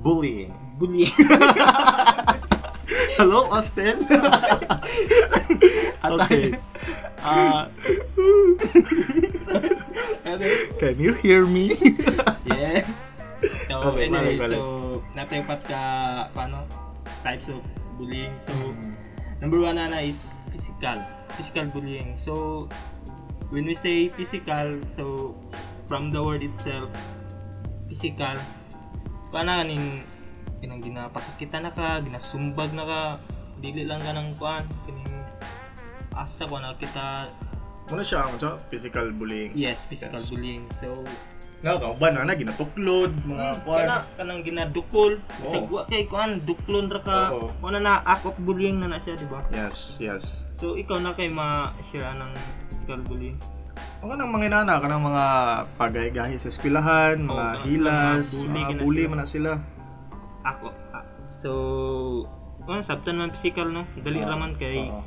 Bullying. 0.00 0.52
bullying. 0.80 1.12
Hello, 2.88 3.52
Austin. 3.52 4.00
okay. 6.08 6.56
Ano? 10.24 10.44
Can 10.80 10.96
you 10.96 11.12
hear 11.20 11.44
me? 11.44 11.76
Yeah. 12.48 12.80
So, 13.70 13.92
Okay, 13.92 14.08
anyway, 14.10 14.34
balik, 14.34 14.38
balik. 14.40 14.58
so, 14.58 14.66
napapat 15.14 15.60
ka, 15.68 15.82
paano, 16.34 16.64
types 17.22 17.46
of 17.52 17.60
bullying. 18.00 18.32
So, 18.48 18.52
number 19.38 19.60
one 19.62 19.76
na 19.78 20.00
is 20.02 20.32
physical. 20.50 20.96
Physical 21.38 21.68
bullying. 21.70 22.16
So, 22.18 22.66
when 23.52 23.68
we 23.68 23.76
say 23.78 24.08
physical, 24.16 24.80
so, 24.96 25.36
from 25.86 26.10
the 26.10 26.18
word 26.18 26.42
itself, 26.42 26.90
physical, 27.86 28.34
paano 29.30 29.62
kaning, 29.62 30.02
kinang 30.58 30.82
ginapasakitan 30.82 31.62
na 31.62 31.72
ka, 31.72 31.98
ginasumbag 32.00 32.70
na 32.72 32.84
ka, 32.84 33.00
dili 33.58 33.82
lang 33.82 33.98
ka 33.98 34.10
ng 34.10 34.34
kuan, 34.34 34.64
kining, 34.84 35.14
asa 36.12 36.44
ko 36.44 36.58
na 36.58 36.74
kita, 36.74 37.30
Ano 37.88 38.04
siya 38.04 38.20
ang 38.22 38.36
siya? 38.36 38.52
Physical 38.68 39.10
bullying. 39.10 39.48
yes, 39.54 39.88
physical 39.88 40.20
Yes. 40.20 40.28
bullying. 40.28 40.62
So, 40.76 41.00
Nakakauban 41.58 42.14
na 42.14 42.22
na, 42.22 42.34
ginatuklod, 42.36 43.10
mga 43.24 43.46
kwan. 43.66 43.82
kana 43.82 43.96
kanang 44.14 44.42
ginadukol 44.46 45.18
Oo. 45.42 45.50
sa 45.50 45.58
wa 45.66 45.82
kay 45.86 46.06
kuan 46.06 46.38
duklon 46.46 46.86
ra 46.86 47.02
ka 47.02 47.18
Oo. 47.32 47.50
mo 47.58 47.74
na 47.74 47.82
na 47.82 47.92
act 48.04 48.22
of 48.22 48.38
bullying 48.38 48.78
na 48.78 48.86
na 48.86 49.02
siya 49.02 49.18
di 49.18 49.26
ba 49.26 49.42
Yes, 49.50 49.98
yes. 49.98 50.46
so 50.54 50.78
ikaw 50.78 51.02
na 51.02 51.10
kay 51.10 51.26
ma-share 51.26 52.14
ng 52.14 52.30
physical 52.68 53.02
bullying 53.02 53.34
Ang 53.98 54.14
kanang 54.14 54.30
mga 54.30 54.44
inana, 54.46 54.78
kanang 54.78 55.02
mga 55.02 55.24
pagay-gahi 55.74 56.38
sa 56.38 56.46
eskwelahan, 56.46 57.18
mga 57.18 57.46
Oo, 57.50 57.62
hilas, 57.66 58.26
mga 58.30 58.38
bully, 58.38 58.62
gina 58.62 58.78
bully 58.78 59.04
man 59.08 59.18
na 59.18 59.26
sila. 59.26 59.50
Ako 60.50 60.68
ah, 60.90 61.04
so 61.26 61.50
kuan 62.62 62.80
sabtan 62.80 63.16
man 63.16 63.30
physical 63.30 63.66
no 63.66 63.82
dali 63.98 64.20
Oo. 64.20 64.26
ra 64.26 64.34
man 64.34 64.52
kay 64.54 64.86
Oo. 64.86 65.00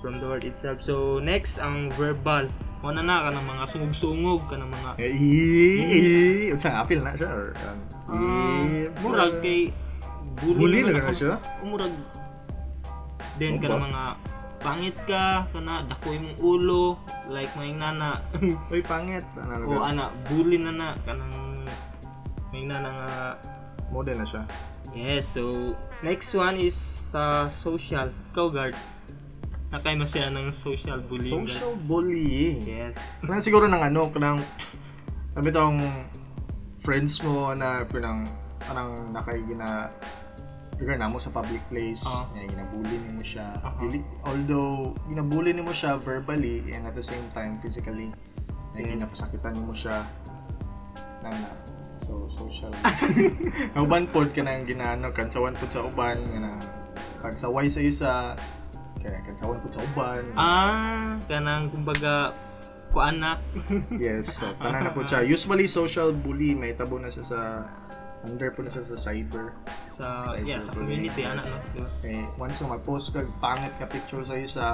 from 0.00 0.18
the 0.18 0.26
word 0.26 0.42
itself 0.42 0.80
so 0.80 0.94
next 1.18 1.58
ang 1.58 1.88
verbal 1.94 2.46
mo 2.80 2.88
na 2.88 3.04
na 3.04 3.28
kanang 3.28 3.44
mga 3.44 3.64
sungog-sungog 3.68 4.40
kanang 4.48 4.72
mga 4.72 4.90
Eh, 4.96 5.12
ii, 5.12 6.50
unsa 6.50 6.80
apil 6.80 7.04
na 7.04 7.12
siya 7.12 7.28
or 7.28 7.52
um, 8.08 8.88
murag 9.04 9.36
kay 9.40 9.68
bully, 10.40 10.80
na 10.82 11.04
na 11.04 11.12
siya. 11.12 11.36
murag 11.60 11.92
then 13.36 13.56
Ano 13.56 13.62
ka 13.62 13.68
ba? 13.68 13.78
mga 13.84 14.02
pangit 14.60 14.96
ka 15.04 15.24
kana 15.52 15.84
dakoy 15.84 16.16
mong 16.16 16.36
ulo 16.40 16.96
like 17.28 17.52
may 17.56 17.72
nana 17.72 18.20
Uy, 18.72 18.80
pangit. 18.80 19.24
Ano 19.36 19.64
o 19.64 19.72
na 19.76 19.88
ana 19.88 20.04
bully 20.28 20.56
na 20.56 20.72
na 20.72 20.88
kanang 21.04 21.64
may 22.52 22.64
nana 22.64 22.88
nga 22.88 23.10
Modern 23.90 24.18
na 24.22 24.26
siya. 24.26 24.42
yes 24.90 25.34
so 25.34 25.74
next 26.02 26.34
one 26.34 26.58
is 26.58 26.74
sa 26.74 27.46
social 27.50 28.10
ikaw 28.32 28.50
guard 28.50 28.74
nakay 29.70 29.94
mo 29.94 30.02
siya 30.02 30.30
ng 30.30 30.50
social 30.50 30.98
bullying. 30.98 31.46
Social 31.46 31.74
bullying. 31.86 32.58
yes 32.58 32.98
Kanang 33.22 33.38
siguro 33.38 33.70
ng 33.70 33.78
ano, 33.78 34.10
kanang 34.10 34.42
sabi 35.30 35.50
tong 35.50 35.78
friends 36.82 37.22
mo 37.22 37.54
na 37.54 37.86
pinang 37.86 38.26
parang 38.58 38.94
nakay 39.10 39.38
gina 39.46 39.86
figure 40.74 40.96
na 40.96 41.06
mo 41.06 41.20
sa 41.20 41.28
public 41.28 41.60
place, 41.68 42.00
Oo. 42.02 42.24
uh 42.24 42.40
ginabully 42.40 42.96
nimo 42.98 43.20
siya. 43.20 43.52
Aha. 43.60 43.84
Dili- 43.84 44.06
although 44.24 44.96
ginabully 45.06 45.52
nimo 45.52 45.70
siya 45.70 46.00
verbally 46.00 46.64
and 46.72 46.88
at 46.88 46.96
the 46.96 47.04
same 47.04 47.28
time 47.30 47.60
physically, 47.60 48.08
na 48.72 48.80
Yes. 48.80 48.96
ginapasakitan 48.96 49.54
nimo 49.54 49.76
siya 49.76 50.08
na 51.20 51.28
na 51.30 51.48
so 52.10 52.26
social 52.36 52.70
ang 53.72 53.82
uban 53.86 54.04
pod 54.08 54.34
ka 54.34 54.42
nang 54.42 54.66
ginaano 54.66 55.14
kansawan 55.14 55.54
pod 55.54 55.70
sa 55.70 55.86
uban 55.86 56.18
nga 56.20 56.38
na 56.40 56.52
pagsaway 57.20 57.70
sa 57.70 57.78
isa 57.80 58.12
kaya 58.98 59.22
kansawan 59.24 59.62
pod 59.62 59.70
sa 59.70 59.80
uban 59.84 60.22
ah 60.34 61.14
kanang 61.24 61.70
kumbaga 61.70 62.34
kuan 62.90 63.22
na 63.22 63.38
Yes, 64.02 64.42
so 64.42 64.50
tanan 64.58 64.82
na 64.82 64.90
po 64.90 65.06
siya. 65.06 65.22
Usually 65.30 65.64
social 65.64 66.10
bully 66.10 66.52
may 66.52 66.74
tabo 66.74 66.98
na 66.98 67.06
siya 67.06 67.22
sa 67.22 67.40
under 68.20 68.50
po 68.50 68.60
na 68.60 68.68
siya 68.68 68.82
sa 68.84 68.98
cyber. 68.98 69.54
sa 69.94 70.34
yeah 70.40 70.58
sa 70.58 70.74
community 70.74 71.22
ana 71.22 71.38
no 71.38 71.54
diba? 71.70 71.86
Eh, 72.02 72.24
once 72.34 72.58
na 72.58 72.74
mag-post 72.74 73.14
ka 73.14 73.22
pangit 73.38 73.70
ka 73.76 73.86
picture 73.86 74.24
sa 74.24 74.34
isa, 74.34 74.66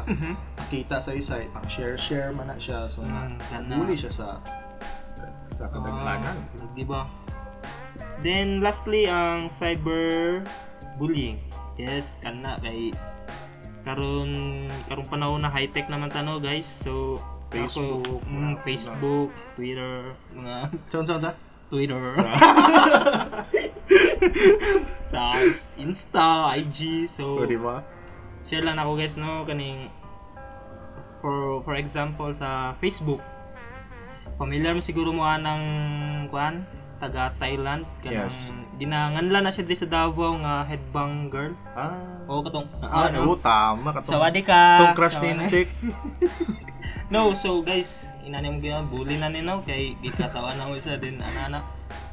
makita 0.57 0.97
sa 0.97 1.13
isa, 1.13 1.35
eh, 1.37 1.49
pang 1.51 1.67
share 1.67 1.93
share 1.95 2.33
man 2.33 2.49
na 2.49 2.57
siya. 2.57 2.89
So 2.89 3.03
na 3.03 3.27
Mm, 3.27 3.37
kana. 3.43 3.75
bully 3.77 3.95
siya 3.95 4.09
sa 4.09 4.27
sa 5.53 5.69
kadaglanan. 5.69 6.41
Ah, 6.57 6.69
di 6.73 6.85
ba? 6.85 7.05
Then 8.21 8.61
lastly 8.61 9.07
ang 9.07 9.49
cyber 9.49 10.41
bullying. 10.97 11.41
Yes, 11.77 12.17
kana 12.21 12.57
kay 12.59 12.93
karon 13.85 14.33
karon 14.89 15.07
panahon 15.07 15.41
na 15.45 15.53
high 15.53 15.69
tech 15.69 15.87
naman 15.87 16.09
tano 16.09 16.41
guys. 16.41 16.67
So 16.67 17.21
Facebook, 17.47 18.03
ako, 18.03 18.27
mm, 18.27 18.33
mga- 18.33 18.61
Facebook, 18.65 19.31
Twitter, 19.55 19.95
mga 20.35 20.55
saan 20.91 21.05
saan? 21.07 21.35
Twitter. 21.67 22.03
sa 25.11 25.35
Insta, 25.79 26.55
IG. 26.57 27.07
So 27.07 27.43
O, 27.43 27.47
di 27.47 27.59
ba? 27.59 27.83
share 28.47 28.63
lang 28.63 28.79
ako 28.79 28.95
guys 28.95 29.19
no 29.19 29.43
kaning 29.43 29.91
for 31.19 31.59
for 31.67 31.75
example 31.75 32.31
sa 32.31 32.79
Facebook 32.79 33.19
familiar 34.39 34.71
mo 34.71 34.79
siguro 34.79 35.11
mo 35.11 35.27
ng 35.27 35.63
kuan 36.31 36.63
taga 36.97 37.33
Thailand 37.37 37.85
kanang 38.01 38.29
Yes. 38.29 38.51
ginanganlan 38.77 39.43
na 39.45 39.51
siya 39.51 39.65
diri 39.65 39.77
sa 39.77 39.89
Davao 39.89 40.37
nga 40.41 40.65
headbang 40.65 41.29
girl. 41.29 41.53
Ah, 41.73 41.97
o 42.29 42.41
katong 42.41 42.69
ah, 42.81 43.09
ano, 43.09 43.25
oo, 43.25 43.37
tama 43.37 43.89
ka 43.93 44.01
Sawadee 44.05 44.45
ka. 44.45 44.61
Tong 44.81 44.97
crush 44.97 45.17
ni 45.21 45.31
Sawadee. 45.33 45.49
chick. 45.49 45.69
no 47.13 47.31
so 47.31 47.63
guys 47.63 48.11
inani 48.27 48.51
mo 48.51 48.59
gina 48.59 48.83
bully 48.83 49.15
na 49.15 49.31
nino 49.31 49.63
kay 49.63 49.95
gikatawa 50.03 50.59
na 50.59 50.67
mo 50.67 50.75
siya 50.75 50.99
din 50.99 51.23
ana 51.23 51.63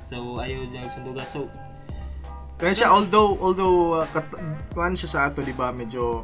so 0.06 0.38
ayo 0.38 0.70
jang 0.70 0.86
sunduga 0.94 1.26
so 1.34 1.50
Kaya 2.54 2.70
siya 2.72 2.94
although 2.94 3.34
although 3.42 3.98
uh, 3.98 4.08
kat- 4.14 4.38
siya 4.94 5.10
sa 5.10 5.20
ato 5.28 5.42
di 5.42 5.52
ba? 5.52 5.74
Medyo 5.74 6.22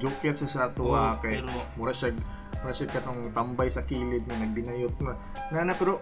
joker 0.00 0.32
siya 0.32 0.48
sa 0.48 0.60
ato 0.66 0.88
Oo, 0.88 0.96
ah, 0.96 1.12
kay 1.20 1.44
pero- 1.44 1.68
mura 1.76 1.92
siya 1.92 2.16
mura 2.64 2.72
siya 2.72 2.88
katong 2.88 3.28
tambay 3.36 3.68
sa 3.68 3.84
kilid 3.84 4.24
nga 4.24 4.40
nagbinayot 4.40 4.96
na. 5.04 5.12
Na 5.52 5.76
pero 5.76 6.00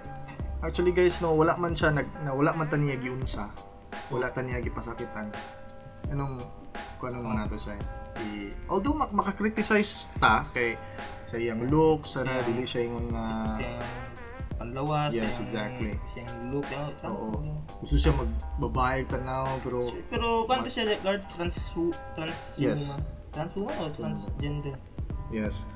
actually 0.65 0.91
guys 0.91 1.21
no 1.21 1.33
wala 1.33 1.55
man 1.55 1.73
siya 1.73 1.93
nag 1.93 2.09
na 2.25 2.33
wala 2.33 2.51
man 2.53 2.67
taniya 2.67 2.97
giunsa 2.97 3.47
wala 4.09 4.27
taniya 4.27 4.59
gipasakitan 4.59 5.29
anong 6.09 6.41
kuan 6.99 7.15
man 7.21 7.45
nato 7.45 7.57
siya 7.57 7.77
i, 8.17 8.49
although 8.67 8.95
mak 8.95 9.11
maka-criticize 9.11 10.09
ta 10.17 10.47
kay 10.51 10.79
sa 11.29 11.37
iyang 11.37 11.67
looks 11.69 12.15
sana 12.15 12.39
Siya- 12.39 12.47
dili 12.47 12.65
siya 12.65 12.81
ingon 12.87 13.07
nga 13.11 13.25
isa 13.29 13.47
siyang 13.59 13.79
panlawas 14.55 15.11
Yes, 15.11 15.35
siyang- 15.35 15.45
exactly. 15.51 15.93
siyang 16.15 16.31
look 16.55 16.69
ah, 16.71 16.89
oo 17.11 17.59
gusto 17.83 17.97
siya 17.99 18.13
magbabae 18.15 19.03
tanaw 19.11 19.59
pero 19.61 19.79
Pero 20.09 20.29
paano 20.47 20.71
siya 20.71 20.95
guard 21.03 21.27
trans 21.29 21.59
trans 22.15 22.43
Yes. 22.57 22.95
transwoman 23.35 23.75
o 23.83 23.91
transgender? 23.93 24.79
yes 25.35 25.67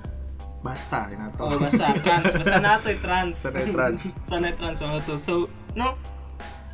basta 0.59 1.07
inato 1.09 1.39
Oh, 1.41 1.55
basta 1.57 1.95
trans, 1.95 2.27
basta 2.35 2.59
nato 2.59 2.91
trans. 2.99 3.37
Sanay 3.39 3.67
trans. 3.71 4.01
Sanay 4.31 4.53
trans 4.59 4.79
ano 4.83 4.99
to. 5.03 5.15
So, 5.17 5.33
no. 5.75 5.95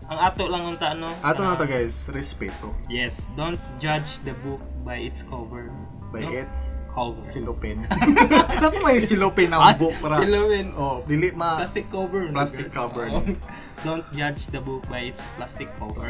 Ang 0.05 0.19
ato 0.21 0.45
lang 0.45 0.69
unta 0.69 0.93
ano. 0.93 1.09
Ato 1.25 1.41
ah, 1.41 1.53
na 1.53 1.57
to 1.57 1.64
guys, 1.64 2.12
respeto. 2.12 2.76
Yes, 2.93 3.33
don't 3.33 3.61
judge 3.81 4.21
the 4.21 4.37
book 4.45 4.61
by 4.85 5.00
its 5.00 5.25
cover. 5.25 5.73
By 6.12 6.29
No? 6.29 6.31
its 6.45 6.76
Cover. 6.95 7.26
silupin. 7.26 7.83
Naku 8.62 8.79
may 8.87 9.03
silupin 9.03 9.50
ang 9.50 9.59
Ah, 9.59 9.75
book 9.75 9.99
para. 9.99 10.23
Silawin. 10.23 10.71
Oh, 10.79 11.03
dili 11.03 11.35
ma 11.35 11.59
Plastic 11.59 11.91
cover. 11.91 12.31
Plastic 12.31 12.71
cover. 12.71 13.11
Oo. 13.11 13.35
Don't 13.83 14.07
judge 14.14 14.47
the 14.55 14.62
book 14.62 14.87
by 14.87 15.11
its 15.11 15.19
plastic 15.35 15.67
cover. 15.75 16.07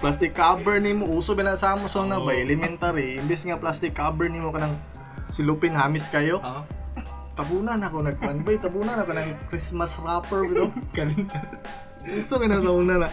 plastic 0.00 0.32
cover 0.32 0.80
nimo 0.84 1.04
uso 1.12 1.36
ba 1.36 1.44
na 1.44 1.60
sa 1.60 1.76
na 1.76 2.16
ba 2.16 2.32
Oo. 2.32 2.32
elementary 2.32 3.20
imbes 3.20 3.44
nga 3.44 3.60
plastic 3.60 3.92
cover 3.92 4.32
nimo 4.32 4.48
kanang 4.48 4.80
silupin 5.28 5.76
hamis 5.76 6.08
kayo 6.08 6.40
Oo. 6.40 6.62
tabunan 7.36 7.78
ako 7.78 8.02
nagkuan 8.02 8.42
bay 8.42 8.56
tabunan 8.56 8.98
ako 8.98 9.12
ng 9.14 9.28
Christmas 9.46 9.94
wrapper 10.00 10.42
bro 10.48 10.72
Ganun. 10.96 11.28
gusto 12.02 12.34
nga 12.36 12.46
na 12.48 12.58
sa 12.58 12.72
una 12.72 12.94
na 12.98 13.08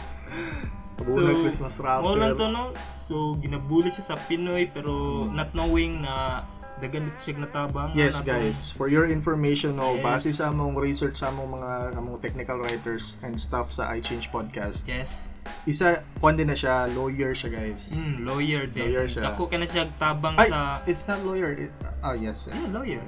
tabunan 0.96 1.36
Christmas 1.44 1.76
wrapper 1.78 2.08
Mo 2.08 2.16
lang 2.16 2.34
to 2.34 2.48
no. 2.48 2.64
So 3.06 3.38
ginabuli 3.38 3.94
siya 3.94 4.16
sa 4.16 4.18
Pinoy 4.18 4.66
pero 4.66 5.22
not 5.30 5.54
knowing 5.54 6.02
na 6.02 6.42
dagan 6.75 7.08
dito 7.08 7.20
siya 7.24 7.34
natabang. 7.39 7.96
Yes 7.96 8.15
na 8.15 8.20
to- 8.20 8.27
guys, 8.27 8.58
for 8.70 8.88
your 8.88 9.08
information 9.08 9.75
no, 9.75 9.96
Yes. 9.96 10.03
base 10.03 10.29
sa 10.36 10.50
among 10.50 10.75
research 10.75 11.17
sa 11.17 11.32
among 11.32 11.55
mga 11.55 11.96
among 11.96 12.20
technical 12.20 12.60
writers 12.60 13.15
and 13.22 13.36
stuff 13.36 13.72
sa 13.72 13.88
iChange 13.96 14.27
podcast. 14.27 14.84
Yes. 14.84 15.32
Isa 15.63 16.03
kuan 16.20 16.36
din 16.36 16.48
na 16.48 16.58
siya, 16.58 16.88
lawyer 16.91 17.32
siya 17.32 17.50
guys. 17.53 17.91
Mm, 17.91 18.27
lawyer 18.27 18.63
din. 18.67 18.91
Lawyer 18.91 19.08
siya. 19.08 19.32
Dako 19.32 19.48
ka 19.48 19.55
na 19.55 19.65
siya 19.65 19.88
tabang 19.96 20.36
Ay, 20.36 20.51
sa 20.51 20.75
it's 20.84 21.08
not 21.08 21.24
lawyer. 21.24 21.55
It, 21.55 21.72
oh 22.03 22.13
yes. 22.13 22.51
Yeah, 22.51 22.67
lawyer. 22.70 23.03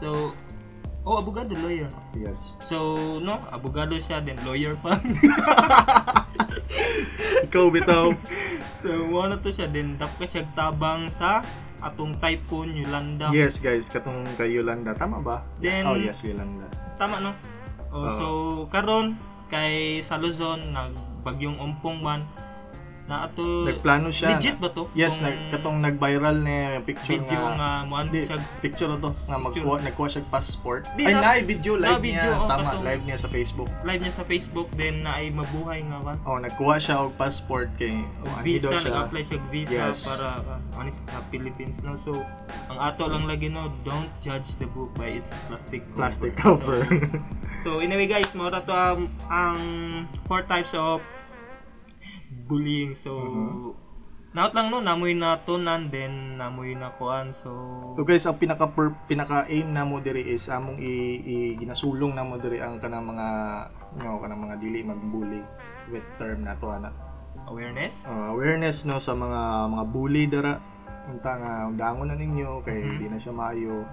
So 0.00 0.32
Oh, 1.06 1.22
abogado, 1.22 1.54
lawyer. 1.62 1.86
Yes. 2.18 2.58
So, 2.58 2.98
no, 3.22 3.38
abogado 3.54 3.94
siya, 3.94 4.18
then 4.26 4.42
lawyer 4.42 4.74
pa. 4.74 4.98
Ikaw 7.46 7.64
bitaw. 7.70 8.10
so, 8.82 8.90
mo 9.06 9.22
na 9.30 9.38
to 9.38 9.54
siya, 9.54 9.70
then 9.70 9.94
dapat 9.94 10.34
siya 10.34 10.42
tabang 10.58 11.06
sa 11.06 11.46
atong 11.86 12.18
typhoon 12.18 12.74
Yolanda. 12.74 13.30
yes, 13.30 13.62
guys, 13.62 13.86
katong 13.86 14.26
kay 14.34 14.50
Yolanda. 14.50 14.90
Tama 14.92 15.22
ba? 15.22 15.42
Then, 15.62 15.86
oh, 15.86 15.94
yes, 15.94 16.18
Yolanda. 16.26 16.66
tama 16.98 17.22
no? 17.22 17.32
Oh, 17.94 18.02
Oo. 18.02 18.10
so, 18.18 18.26
karon 18.68 19.14
kay 19.46 20.02
sa 20.02 20.18
Luzon, 20.18 20.74
nagbagyong 20.74 21.54
umpong 21.56 22.02
man, 22.02 22.26
na 23.06 23.22
ato, 23.22 23.62
Nagplano 23.62 24.10
siya. 24.10 24.34
legit 24.34 24.58
na- 24.58 24.66
ba 24.66 24.68
to? 24.68 24.82
Yes, 24.90 25.16
Kung 25.16 25.24
nag, 25.24 25.36
katong 25.48 25.78
nag-viral 25.78 26.36
na 26.36 26.54
picture 26.82 27.16
video 27.16 27.38
nga. 27.38 27.54
nga, 27.54 27.70
mo 27.86 27.94
Hindi, 28.02 28.26
siya 28.26 28.36
picture 28.58 28.90
to 28.92 29.10
nga 29.22 29.36
magkuha 29.38 29.76
nagkuha 29.80 30.08
siya 30.10 30.22
passport. 30.26 30.90
Di, 30.92 31.06
Ay, 31.06 31.14
na- 31.14 31.22
na 31.22 31.30
video 31.38 31.72
na 31.74 31.82
live 31.88 32.02
video, 32.02 32.18
niya. 32.18 32.34
oh, 32.34 32.48
Tama, 32.50 32.62
katong- 32.66 32.82
live 32.82 33.02
niya 33.06 33.16
sa 33.16 33.28
Facebook. 33.30 33.70
live 33.80 34.00
niya 34.02 34.10
sa 34.12 34.24
Facebook, 34.26 34.68
then 34.74 35.06
na 35.06 35.10
ay 35.14 35.30
mabuhay 35.30 35.80
nga 35.80 35.98
ba? 36.02 36.12
Oh, 36.26 36.36
nagkuha 36.36 36.74
siya 36.76 36.96
og 37.00 37.14
passport 37.14 37.70
kay 37.76 37.94
Og 37.94 38.26
oh, 38.26 38.42
visa, 38.42 38.74
siya. 38.74 38.90
nag-apply 38.90 39.22
siya 39.22 39.38
og 39.38 39.46
visa 39.48 39.78
Yes. 39.86 39.98
para 40.02 40.26
uh, 40.42 40.58
ano 40.76 40.88
sa 40.90 41.22
Philippines 41.30 41.78
no. 41.80 41.94
So, 41.94 42.10
ang 42.66 42.78
ato 42.82 43.06
lang 43.06 43.24
lagi 43.24 43.46
no, 43.46 43.70
don't 43.80 44.10
judge 44.18 44.58
the 44.58 44.66
book 44.66 44.90
by 44.94 45.14
its 45.14 45.30
plastic 45.46 45.86
cover. 45.86 45.94
Plastic 45.94 46.32
cover. 46.34 46.78
So, 47.62 47.78
so 47.78 47.78
anyway 47.78 48.10
guys, 48.10 48.34
mo 48.34 48.50
to 48.50 48.58
ang, 48.66 49.14
ang 49.30 49.58
four 50.26 50.42
types 50.42 50.74
of 50.74 50.98
bullying. 52.46 52.94
So, 52.94 53.10
Mhm. 53.12 53.74
naot 54.32 54.52
lang 54.52 54.68
no, 54.68 54.78
namoy 54.78 55.12
na 55.12 55.40
tunan 55.40 55.88
then 55.88 56.36
namoy 56.36 56.72
na 56.72 56.92
kuan. 56.92 57.32
So, 57.32 57.50
So 57.92 58.02
guys, 58.02 58.22
ang 58.22 58.36
pinaka 58.36 58.68
per, 58.68 58.92
pinaka 59.06 59.44
aim 59.46 59.68
na 59.68 59.82
mo 59.82 59.98
diri 59.98 60.22
is 60.24 60.46
among 60.46 60.76
i, 60.78 60.94
i 61.18 61.34
ginasulong 61.56 62.12
na 62.12 62.20
mo 62.20 62.36
diri 62.36 62.60
ang 62.60 62.76
kanang 62.76 63.06
mga 63.06 63.26
you 63.92 64.02
know, 64.02 64.20
kanang 64.20 64.40
mga 64.40 64.56
dili 64.56 64.80
magbully 64.80 65.40
with 65.88 66.04
term 66.16 66.42
na 66.42 66.54
to 66.54 66.68
ana. 66.68 66.90
awareness. 67.46 68.04
Uh, 68.04 68.32
awareness 68.32 68.82
no 68.82 68.98
sa 68.98 69.12
mga 69.12 69.40
mga 69.68 69.84
bully 69.86 70.24
dara 70.26 70.58
unta 71.06 71.32
nga 71.32 71.52
dangon 71.70 72.10
na 72.10 72.16
ninyo 72.16 72.58
kay 72.60 72.74
Mhm. 72.76 72.98
di 72.98 73.06
na 73.06 73.16
siya 73.16 73.30
maayo. 73.30 73.86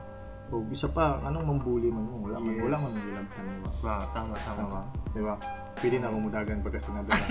O 0.52 0.62
isa 0.70 0.86
pa 0.88 1.18
anong 1.22 1.46
mambully 1.46 1.88
man 1.88 2.04
mo 2.04 2.26
wala 2.26 2.38
man 2.38 2.54
Yes. 2.54 2.62
wala 2.62 2.78
man 2.78 2.92
gilabtan 2.96 3.44
di 3.44 3.58
ba? 3.60 3.70
Wow, 3.80 4.02
tama 4.12 4.34
tama. 4.42 4.60
Tama, 4.66 4.82
di 5.10 5.22
ba? 5.22 5.36
Pwede 5.74 5.96
na 5.98 6.08
kumudagan 6.08 6.58
pagka 6.62 6.80
sinadala. 6.80 7.26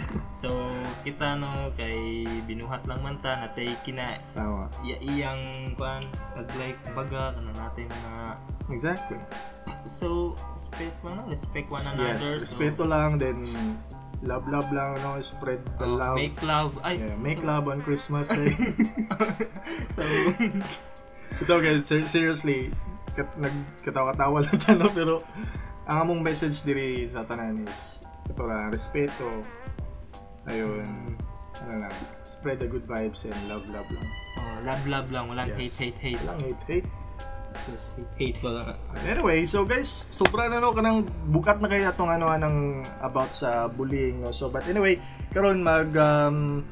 So, 0.38 0.70
kita 1.02 1.34
no 1.34 1.74
kay 1.74 1.98
binuhat 2.46 2.86
lang 2.86 3.02
man 3.02 3.18
ta 3.18 3.34
natay 3.34 3.74
kina 3.82 4.22
Tama. 4.30 4.70
iya 4.86 4.94
iyang 5.02 5.42
kuan 5.74 6.06
nag-like 6.32 6.78
baga 6.94 7.34
kana 7.34 7.50
natin 7.50 7.90
mga 7.90 8.14
Exactly. 8.70 9.18
so 9.90 10.38
respect 10.54 10.94
one 11.02 11.18
respect 11.26 11.66
one 11.68 11.82
another 11.90 12.38
Yes, 12.38 12.46
respeto 12.46 12.86
lang 12.86 13.18
then 13.18 13.42
love 14.22 14.46
love 14.46 14.70
lang 14.70 14.94
no 15.02 15.18
spread 15.18 15.58
the 15.74 15.82
so, 15.82 15.90
uh, 15.90 15.98
love. 15.98 16.16
make 16.16 16.38
love 16.38 16.78
ay 16.86 17.02
Yeah, 17.02 17.18
make 17.18 17.42
so, 17.42 17.50
love 17.50 17.66
on 17.66 17.82
Christmas 17.82 18.30
Day. 18.30 18.54
so 19.98 20.02
Ito 21.38 21.54
guys, 21.62 21.86
ser- 21.86 22.10
seriously, 22.10 22.74
kat 23.14 23.28
nag 23.38 23.54
katawa-tawa 23.82 24.42
lang 24.46 24.58
tano 24.58 24.90
pero 24.90 25.22
ang 25.88 26.04
among 26.06 26.20
message 26.20 26.60
diri 26.62 27.06
sa 27.08 27.22
tanan 27.24 27.64
is 27.64 28.04
ito 28.28 28.42
lang, 28.44 28.68
respeto. 28.68 29.40
Ayun. 30.50 31.16
Ano 31.64 31.74
lang, 31.86 31.94
spread 32.22 32.62
the 32.62 32.68
good 32.68 32.84
vibes 32.86 33.26
and 33.26 33.34
love 33.50 33.66
love 33.72 33.88
lang. 33.90 34.08
oh, 34.38 34.58
love 34.62 34.84
love 34.86 35.08
lang 35.10 35.24
walang 35.26 35.48
Yes. 35.56 35.74
hate 35.74 35.90
hate 35.90 35.98
hate 36.14 36.22
Walang 36.22 36.40
hate 36.44 36.64
hate. 36.68 36.88
Just 37.66 37.98
hate 38.20 38.38
Anyway, 39.08 39.42
so 39.48 39.64
guys, 39.64 40.04
sobra 40.12 40.46
na 40.46 40.60
no 40.60 40.70
kanang 40.70 41.02
bukat 41.32 41.58
na 41.58 41.66
kaya 41.66 41.90
atong 41.90 42.12
ano 42.12 42.28
anang 42.28 42.84
about 43.02 43.32
sa 43.32 43.66
bullying 43.66 44.22
no. 44.22 44.30
So 44.30 44.52
but 44.52 44.68
anyway, 44.68 45.00
karon 45.32 45.64
mag 45.64 45.90
um, 45.96 46.62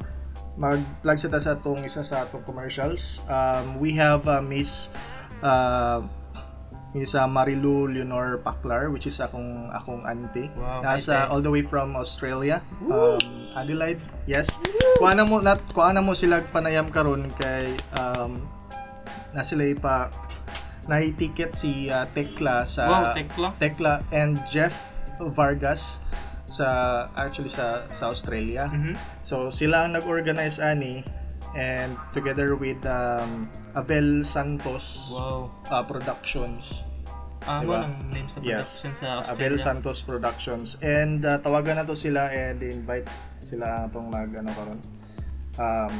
mag-plug 0.57 1.19
sa 1.21 1.29
ta 1.29 1.39
sa 1.39 1.53
atong 1.55 1.85
isa 1.85 2.01
sa 2.01 2.25
atong 2.25 2.45
commercials. 2.45 3.21
Um, 3.29 3.77
we 3.77 3.93
have 3.97 4.25
uh, 4.25 4.41
Miss 4.41 4.89
uh, 5.45 6.01
Miss 6.97 7.13
uh, 7.13 7.29
Marilu 7.29 7.93
Leonor 7.93 8.41
Paklar 8.41 8.89
which 8.89 9.05
is 9.05 9.21
akong 9.21 9.69
akong 9.77 10.03
auntie. 10.09 10.49
Wow, 10.57 10.81
Nasa 10.81 11.29
all 11.29 11.45
the 11.45 11.53
way 11.53 11.61
from 11.61 11.93
Australia. 11.93 12.65
Um, 12.89 13.21
Adelaide. 13.53 14.01
Yes. 14.25 14.57
Kuha 14.97 15.13
na 15.13 15.29
mo 15.29 15.45
nat 15.45 15.61
kuha 15.77 15.93
na 15.93 16.01
mo 16.01 16.17
sila 16.17 16.41
panayam 16.49 16.89
karon 16.89 17.29
kay 17.37 17.77
um, 18.01 18.41
na 19.37 19.45
sila 19.45 19.69
pa 19.77 20.09
na 20.89 21.05
ticket 21.05 21.53
si 21.53 21.93
uh, 21.93 22.09
Tekla 22.17 22.65
sa 22.65 22.83
wow 22.89 23.05
tekla 23.13 23.49
Tekla 23.61 23.95
and 24.15 24.41
Jeff 24.49 24.73
Vargas 25.21 26.01
sa 26.47 26.69
actually 27.15 27.51
sa 27.51 27.85
sa 27.91 28.11
Australia. 28.11 28.71
mhm 28.71 28.95
So 29.23 29.51
sila 29.51 29.85
ang 29.85 29.99
nag-organize 29.99 30.63
ani 30.63 31.03
and 31.53 31.95
together 32.11 32.55
with 32.55 32.79
um, 32.87 33.51
Abel 33.75 34.23
Santos 34.23 35.11
wow 35.11 35.51
uh, 35.69 35.83
Productions. 35.83 36.87
ah 37.43 37.63
Diba? 37.63 37.79
ang 37.87 38.11
name 38.11 38.27
sa 38.27 38.39
Yes. 38.43 38.83
production 38.83 38.91
sa 38.95 39.07
Abel 39.07 39.55
Australia 39.55 39.59
Santos 39.59 39.99
Productions 40.03 40.67
and 40.83 41.23
uh, 41.23 41.39
tawagan 41.39 41.79
na 41.79 41.85
to 41.87 41.95
sila 41.95 42.27
and 42.31 42.59
invite 42.59 43.07
sila 43.39 43.87
atong 43.87 44.11
mag 44.11 44.31
ano 44.35 44.51
karon. 44.51 44.79
Um 45.57 45.95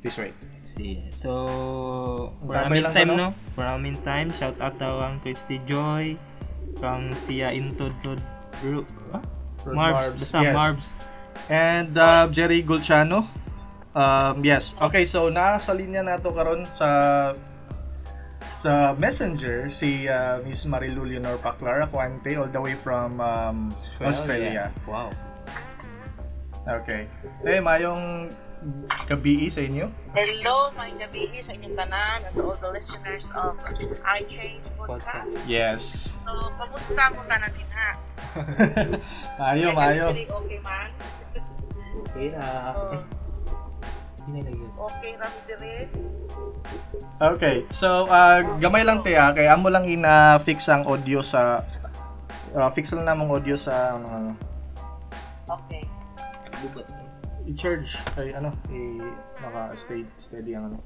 this 0.00 0.18
way. 0.18 0.30
See, 0.72 1.04
so 1.12 2.32
for 2.40 2.56
a 2.56 2.64
meantime 2.66 3.12
no? 3.12 3.36
For 3.52 3.62
a 3.62 3.76
meantime, 3.76 4.32
shout 4.32 4.56
out 4.56 4.80
daw 4.80 5.04
ang 5.04 5.20
Christy 5.20 5.60
Joy, 5.68 6.16
kang 6.80 7.12
siya 7.12 7.52
into 7.52 7.92
Marbs, 9.66 10.18
basta 10.18 10.38
Yes. 10.42 10.54
Marbs. 10.56 10.86
And 11.50 11.92
uh, 11.98 12.26
Jerry 12.30 12.62
Gulciano. 12.62 13.26
Um, 13.92 14.40
yes. 14.40 14.72
Okay, 14.80 15.04
so 15.04 15.28
nasa 15.28 15.76
linya 15.76 16.00
na 16.00 16.16
to 16.16 16.32
karon 16.32 16.64
sa 16.64 16.88
sa 18.62 18.94
messenger 18.94 19.68
si 19.68 20.06
uh, 20.06 20.38
Miss 20.46 20.64
Marilu 20.64 21.02
Leonor 21.04 21.36
Paclar 21.42 21.82
Aquante 21.84 22.38
all 22.38 22.48
the 22.48 22.62
way 22.62 22.78
from 22.78 23.18
um, 23.20 23.68
Australia. 24.00 24.70
Wow. 24.86 25.10
Okay. 26.62 27.10
Eh, 27.42 27.58
mayong 27.58 28.30
gabi 29.10 29.50
sa 29.50 29.60
inyo. 29.62 29.86
Hello, 30.14 30.70
mga 30.78 31.08
gabi 31.08 31.34
sa 31.42 31.52
inyong 31.52 31.74
tanan 31.74 32.18
and 32.22 32.36
all 32.38 32.54
the 32.54 32.70
listeners 32.70 33.26
of 33.34 33.58
I 34.06 34.22
Change 34.30 34.64
Podcast. 34.78 35.34
Yes. 35.50 36.14
So, 36.22 36.32
kamusta 36.54 37.02
mo 37.12 37.20
tanan 37.26 37.50
din 37.52 37.68
ha? 37.74 37.90
mayo. 39.74 40.14
Everybody 40.14 40.24
Okay 40.30 40.58
man? 40.62 40.90
Okay, 42.12 42.28
ah. 42.38 42.74
Na 44.22 44.38
okay 44.86 45.12
rami 45.18 45.40
dire? 45.50 45.86
Okay. 47.18 47.56
So, 47.74 48.06
uh, 48.06 48.38
gamay 48.62 48.86
lang 48.86 49.02
ah, 49.18 49.34
kaya 49.34 49.58
amo 49.58 49.66
lang 49.66 49.84
ina-fix 49.90 50.70
ang 50.70 50.86
audio 50.86 51.20
sa 51.26 51.66
uh, 52.54 52.70
fix 52.70 52.94
lang 52.94 53.10
namang 53.10 53.34
audio 53.34 53.58
sa 53.58 53.98
ano, 53.98 54.06
ano, 54.06 54.30
Okay. 55.50 55.82
Gubat. 56.62 57.01
I-charge 57.46 57.90
ay 58.14 58.30
ano, 58.34 58.54
i 58.70 59.02
naka 59.42 59.74
stay 59.78 60.06
steady 60.16 60.54
ang 60.54 60.70
ano. 60.70 60.78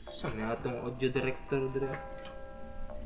Saan 0.00 0.36
na 0.36 0.52
itong 0.52 0.78
audio 0.84 1.08
director 1.08 1.60
dire? 1.70 1.90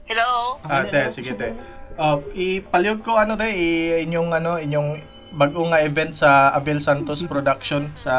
Hello? 0.05 0.61
Ah, 0.65 0.85
te, 0.85 1.09
sige 1.13 1.33
te. 1.33 1.53
Uh, 1.97 2.21
ipalyog 2.35 3.01
ko 3.01 3.17
ano 3.17 3.37
te, 3.37 3.49
i- 3.49 4.03
inyong 4.05 4.31
ano, 4.33 4.57
inyong 4.59 5.01
bag-o 5.35 5.67
nga 5.71 5.81
event 5.81 6.13
sa 6.13 6.53
Abel 6.53 6.79
Santos 6.79 7.25
Production 7.25 7.91
sa 7.95 8.15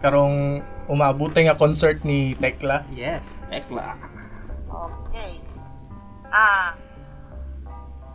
karong 0.00 0.60
umabuti 0.88 1.44
nga 1.44 1.58
concert 1.58 2.02
ni 2.02 2.32
Tekla. 2.38 2.86
Yes, 2.90 3.44
Tekla. 3.50 3.94
Okay. 4.68 5.40
Ah, 6.28 6.76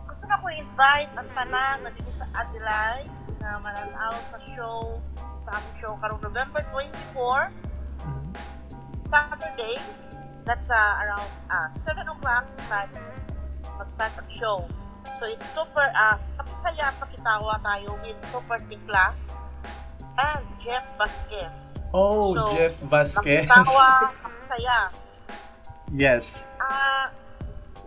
gusto 0.06 0.24
na 0.26 0.38
ko 0.38 0.46
invite 0.50 1.12
ang 1.14 1.28
tanan 1.34 1.76
na 1.82 1.90
dito 1.92 2.10
sa 2.10 2.26
Adelaide 2.32 3.10
na 3.44 3.60
mananaw 3.60 4.16
sa 4.24 4.40
show, 4.40 4.96
sa 5.44 5.60
aming 5.60 5.76
show 5.76 5.92
karong 6.00 6.24
November 6.24 6.64
24, 6.72 7.52
Saturday. 9.04 9.76
That's 10.48 10.72
uh, 10.72 11.04
around 11.04 11.28
uh, 11.52 11.68
7 11.68 12.08
o'clock 12.08 12.48
starts 12.56 13.04
mag-start 13.76 14.12
ang 14.16 14.28
show. 14.32 14.64
So 15.20 15.28
it's 15.28 15.44
super, 15.44 15.84
uh, 15.84 16.16
pakisaya 16.40 16.88
at 16.88 16.96
pakitawa 16.96 17.60
tayo 17.60 18.00
with 18.00 18.16
Super 18.20 18.60
Tikla 18.64 19.12
and 20.16 20.44
Jeff 20.60 20.84
Vasquez. 20.96 21.80
Oh, 21.92 22.32
So, 22.32 22.52
Jeff 22.56 22.76
Vasquez. 22.88 23.44
Pakitawa, 23.44 24.12
pakisaya. 24.24 24.78
yes. 25.92 26.48
Uh, 26.60 27.08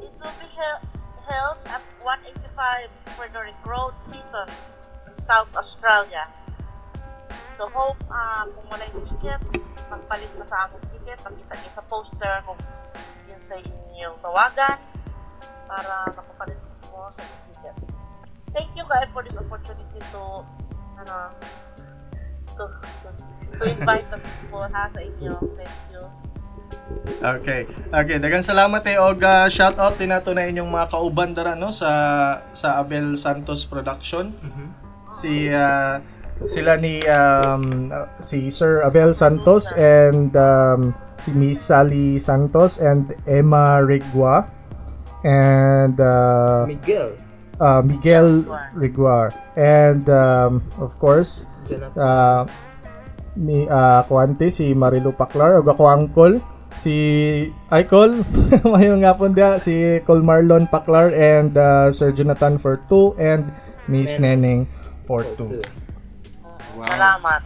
it 0.01 0.13
will 0.21 0.37
be 0.37 0.49
held, 0.53 0.81
held 1.25 1.57
at 1.73 1.81
185 2.05 2.89
Frederick 3.17 3.57
Road, 3.65 3.97
Seaton, 3.97 4.49
South 5.17 5.49
Australia. 5.57 6.29
So 7.57 7.65
hope 7.73 7.97
uh, 8.05 8.45
kung 8.45 8.67
wala 8.69 8.85
yung 8.93 9.01
ticket, 9.01 9.41
magpalit 9.89 10.29
na 10.37 10.45
sa 10.45 10.69
among 10.69 10.85
ticket. 10.93 11.17
Makita 11.25 11.53
niyo 11.57 11.71
sa 11.73 11.83
poster 11.89 12.33
kung 12.45 12.59
sa 13.37 13.57
inyong 13.57 14.17
tawagan 14.21 14.77
para 15.69 16.09
makapalit 16.09 16.61
mo 16.89 17.09
sa 17.09 17.25
ticket. 17.49 17.75
Thank 18.53 18.73
you 18.77 18.85
guys 18.85 19.09
for 19.13 19.21
this 19.21 19.37
opportunity 19.37 20.01
to 20.13 20.23
ano 20.97 21.33
to, 22.57 22.63
to, 23.05 23.09
to 23.57 23.63
invite 23.69 24.09
the 24.09 24.17
people 24.17 24.65
ha 24.65 24.89
sa 24.89 25.01
inyo. 25.01 25.33
Thank 25.57 25.77
you. 25.93 26.03
Okay. 27.17 27.61
Okay, 27.89 28.17
dagang 28.17 28.45
salamat 28.45 28.81
eh 28.87 28.97
og 28.97 29.21
uh, 29.21 29.47
shout 29.49 29.77
out 29.77 29.97
din 29.97 30.09
nato 30.13 30.33
na 30.33 30.47
inyong 30.47 30.69
mga 30.69 30.87
kauban 30.93 31.33
dara 31.33 31.53
no 31.53 31.69
sa 31.69 31.89
sa 32.53 32.81
Abel 32.81 33.13
Santos 33.17 33.65
Production. 33.65 34.33
Mhm. 34.41 34.86
Si 35.17 35.49
uh, 35.49 35.97
sila 36.45 36.77
ni 36.77 37.01
um, 37.09 37.89
si 38.21 38.53
Sir 38.53 38.85
Abel 38.85 39.17
Santos 39.17 39.73
and 39.73 40.29
um, 40.37 40.93
si 41.25 41.33
Miss 41.33 41.57
Sally 41.57 42.21
Santos 42.21 42.77
and 42.77 43.17
Emma 43.25 43.81
Rigua 43.81 44.45
and 45.25 45.97
uh, 45.97 46.69
Miguel. 46.69 47.17
uh, 47.57 47.81
Miguel 47.81 48.45
Riguar 48.77 49.33
and 49.57 50.05
um, 50.13 50.61
of 50.77 50.93
course 51.01 51.49
uh, 51.97 52.45
ni 53.33 53.65
uh, 53.65 54.05
kuante 54.05 54.53
si 54.53 54.77
Marilu 54.77 55.13
Paclar 55.17 55.57
ug 55.61 55.65
ako 55.65 55.83
uncle 55.89 56.37
si 56.77 56.93
Icol 57.73 58.21
mayo 58.73 58.93
nga 59.01 59.17
po 59.17 59.25
dia 59.33 59.57
si 59.57 59.97
Col 60.05 60.21
Marlon 60.21 60.69
Paclar 60.69 61.09
and 61.17 61.57
uh, 61.57 61.89
Sir 61.89 62.13
Jonathan 62.13 62.61
for 62.61 62.77
2 62.89 63.17
and 63.17 63.49
Miss 63.89 64.21
Neneng 64.21 64.69
for 65.07 65.23
2 65.39 65.87
Salamat. 66.77 67.41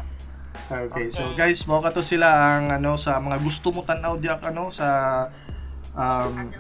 Okay, 0.72 1.08
so 1.12 1.24
guys, 1.36 1.64
mo 1.68 1.84
to 1.88 2.04
sila 2.04 2.28
ang 2.28 2.72
ano 2.72 2.96
sa 2.96 3.20
mga 3.20 3.44
gusto 3.44 3.72
mo 3.76 3.84
tan-aw 3.84 4.20
diak 4.20 4.44
ano 4.44 4.72
sa 4.72 4.88
um, 5.96 6.52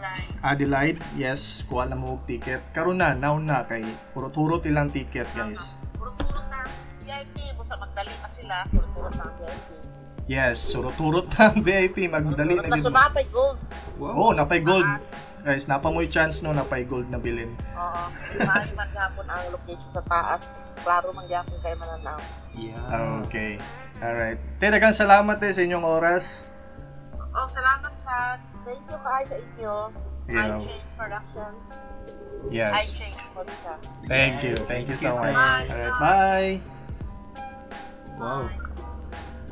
Adelaide. 0.43 0.99
Yes, 1.15 1.63
kuha 1.67 1.87
na 1.87 1.95
mo 1.95 2.19
og 2.19 2.23
ticket. 2.27 2.59
Karon 2.75 2.99
na, 2.99 3.15
now 3.15 3.39
na 3.39 3.63
kay 3.67 3.83
puro-turot 4.11 4.67
ilang 4.67 4.91
ticket, 4.91 5.27
guys. 5.31 5.75
Puro-turot 5.95 6.43
na 6.51 6.67
VIP 7.03 7.55
mo 7.55 7.63
sa 7.63 7.79
magdali 7.79 8.11
na 8.19 8.27
sila. 8.27 8.55
Puro-turot 8.71 9.15
na 9.15 9.25
VIP. 9.39 9.69
Yes, 10.27 10.59
surot-turot 10.59 11.27
na 11.35 11.43
VIP, 11.65 12.07
magdali 12.11 12.55
na 12.59 12.67
na 12.67 12.77
gid. 12.77 12.83
sunatay 12.87 13.25
gold. 13.31 13.59
Oh, 14.01 14.35
napay 14.35 14.59
gold. 14.59 14.87
Guys, 15.41 15.65
napamoy 15.65 16.05
chance 16.05 16.45
no 16.45 16.53
napay 16.53 16.85
gold 16.85 17.09
na 17.09 17.17
bilin. 17.17 17.49
Oo. 17.73 18.03
Maayo 18.45 18.73
man 18.77 18.89
gapon 18.93 19.25
ang 19.25 19.49
location 19.49 19.89
sa 19.89 20.05
taas. 20.05 20.53
Klaro 20.85 21.09
man 21.17 21.25
gapon 21.25 21.57
kay 21.65 21.73
mananaw. 21.73 22.21
Yeah. 22.53 23.25
Okay. 23.25 23.57
Alright. 23.97 24.37
Te, 24.61 24.69
daghang 24.69 24.93
salamat 24.93 25.41
eh 25.41 25.49
sa 25.49 25.61
inyong 25.65 25.81
oras. 25.81 26.45
Oh, 27.33 27.47
salamat 27.49 27.89
sa 27.97 28.37
thank 28.61 28.85
you 28.85 28.97
kay 29.01 29.23
sa 29.25 29.35
inyo. 29.41 29.75
I 30.29 30.33
Yeah. 30.37 30.61
Change 30.61 30.89
Productions. 30.93 31.65
I 31.81 32.53
Yes. 32.53 33.01
Change 33.01 33.21
Podcast. 33.33 33.85
Thank 34.05 34.45
you. 34.45 34.55
Thank 34.69 34.85
you 34.93 34.97
so 34.97 35.17
much. 35.17 35.33
Bye. 35.33 35.65
Alright, 35.65 35.97
bye. 35.97 36.51
Wow. 38.21 38.45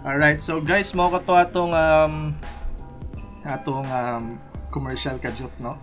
Alright, 0.06 0.40
so 0.46 0.62
guys, 0.62 0.94
mo 0.94 1.10
ko 1.10 1.18
to 1.18 1.34
atong 1.34 1.74
um 1.74 2.38
atong 3.42 3.90
um 3.90 4.38
commercial 4.70 5.18
kajot, 5.18 5.52
no? 5.60 5.76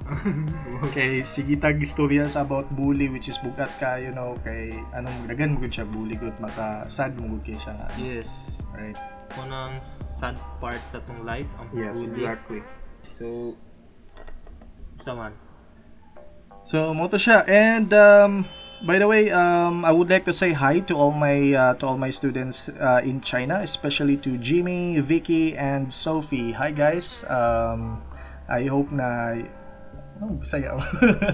kay 0.96 1.20
sige 1.26 1.58
tag 1.58 1.78
istorya 1.82 2.30
sa 2.30 2.46
about 2.46 2.70
bully 2.72 3.10
which 3.10 3.26
is 3.26 3.38
bugat 3.42 3.70
ka, 3.78 3.98
you 3.98 4.14
know, 4.14 4.38
kay 4.46 4.70
anong 4.94 5.26
dagan 5.26 5.58
mo 5.58 5.66
siya 5.66 5.86
bully 5.86 6.14
gud 6.14 6.34
maka 6.38 6.86
sad 6.86 7.14
mo 7.18 7.36
gud 7.42 7.46
siya. 7.50 7.74
nga. 7.74 7.86
Yes. 7.98 8.62
Right. 8.72 8.96
Kunang 9.34 9.82
sad 9.82 10.38
part 10.62 10.78
sa 10.94 11.02
tong 11.02 11.26
life 11.26 11.50
ang 11.58 11.68
Yes, 11.74 11.98
bully. 11.98 12.10
exactly. 12.14 12.60
So 13.18 13.58
sa 15.02 15.12
man. 15.14 15.34
So 16.66 16.94
mo 16.94 17.06
to 17.10 17.18
siya 17.18 17.42
and 17.46 17.90
um 17.94 18.46
by 18.86 18.98
the 19.02 19.08
way, 19.08 19.30
um 19.34 19.82
I 19.82 19.90
would 19.90 20.10
like 20.10 20.22
to 20.30 20.34
say 20.36 20.52
hi 20.54 20.78
to 20.86 20.94
all 20.94 21.10
my 21.10 21.54
uh, 21.54 21.74
to 21.80 21.84
all 21.90 21.98
my 21.98 22.10
students 22.14 22.68
uh, 22.78 23.00
in 23.02 23.18
China, 23.24 23.64
especially 23.64 24.14
to 24.22 24.36
Jimmy, 24.38 25.00
Vicky 25.02 25.56
and 25.58 25.90
Sophie. 25.90 26.52
Hi 26.54 26.70
guys. 26.70 27.26
Um 27.26 27.98
I 28.48 28.70
hope 28.70 28.88
na 28.94 29.34
Oh, 30.16 30.32
Bisaya. 30.40 30.80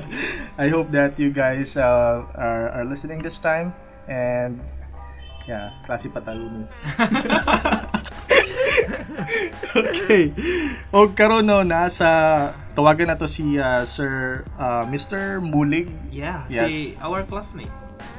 I 0.58 0.66
hope 0.66 0.90
that 0.90 1.14
you 1.14 1.30
guys 1.30 1.78
uh, 1.78 2.26
are, 2.34 2.66
are 2.74 2.84
listening 2.84 3.22
this 3.22 3.38
time 3.38 3.70
and 4.10 4.58
yeah, 5.46 5.70
klase 5.86 6.10
patalunis. 6.10 6.90
okay. 9.78 10.34
O 10.90 11.14
karon 11.14 11.46
no 11.46 11.62
nasa 11.62 12.58
tawagan 12.74 13.14
na 13.14 13.16
to 13.18 13.30
si 13.30 13.54
uh, 13.54 13.86
Sir 13.86 14.42
uh, 14.58 14.82
Mr. 14.90 15.38
Mulig. 15.38 15.86
Yeah, 16.10 16.42
Yes. 16.50 16.74
si 16.74 16.98
our 16.98 17.22
classmate. 17.22 17.70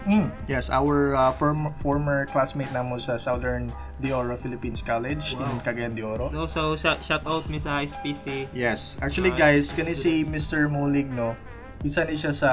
Mm, 0.03 0.27
yes, 0.51 0.67
our 0.67 1.15
uh, 1.15 1.31
form, 1.39 1.71
former 1.79 2.27
classmate 2.27 2.67
namo 2.75 2.99
sa 2.99 3.15
Southern 3.15 3.71
De 4.03 4.11
Oro 4.11 4.35
Philippines 4.35 4.83
College 4.83 5.33
in 5.33 5.39
Wow. 5.39 5.63
Cagayan 5.63 5.95
de 5.95 6.03
Oro. 6.03 6.27
No, 6.27 6.43
so 6.43 6.75
sh- 6.75 6.99
shout 6.99 7.23
out 7.23 7.47
mi 7.47 7.55
sa 7.55 7.79
SPC. 7.79 8.51
Yes. 8.51 8.99
Actually 8.99 9.31
Uh, 9.31 9.39
guys, 9.47 9.71
kani 9.71 9.95
si 9.95 10.27
Mr. 10.27 10.67
Mulig 10.67 11.07
no, 11.07 11.39
isa 11.87 12.03
ni 12.03 12.19
siya 12.19 12.35
sa 12.35 12.51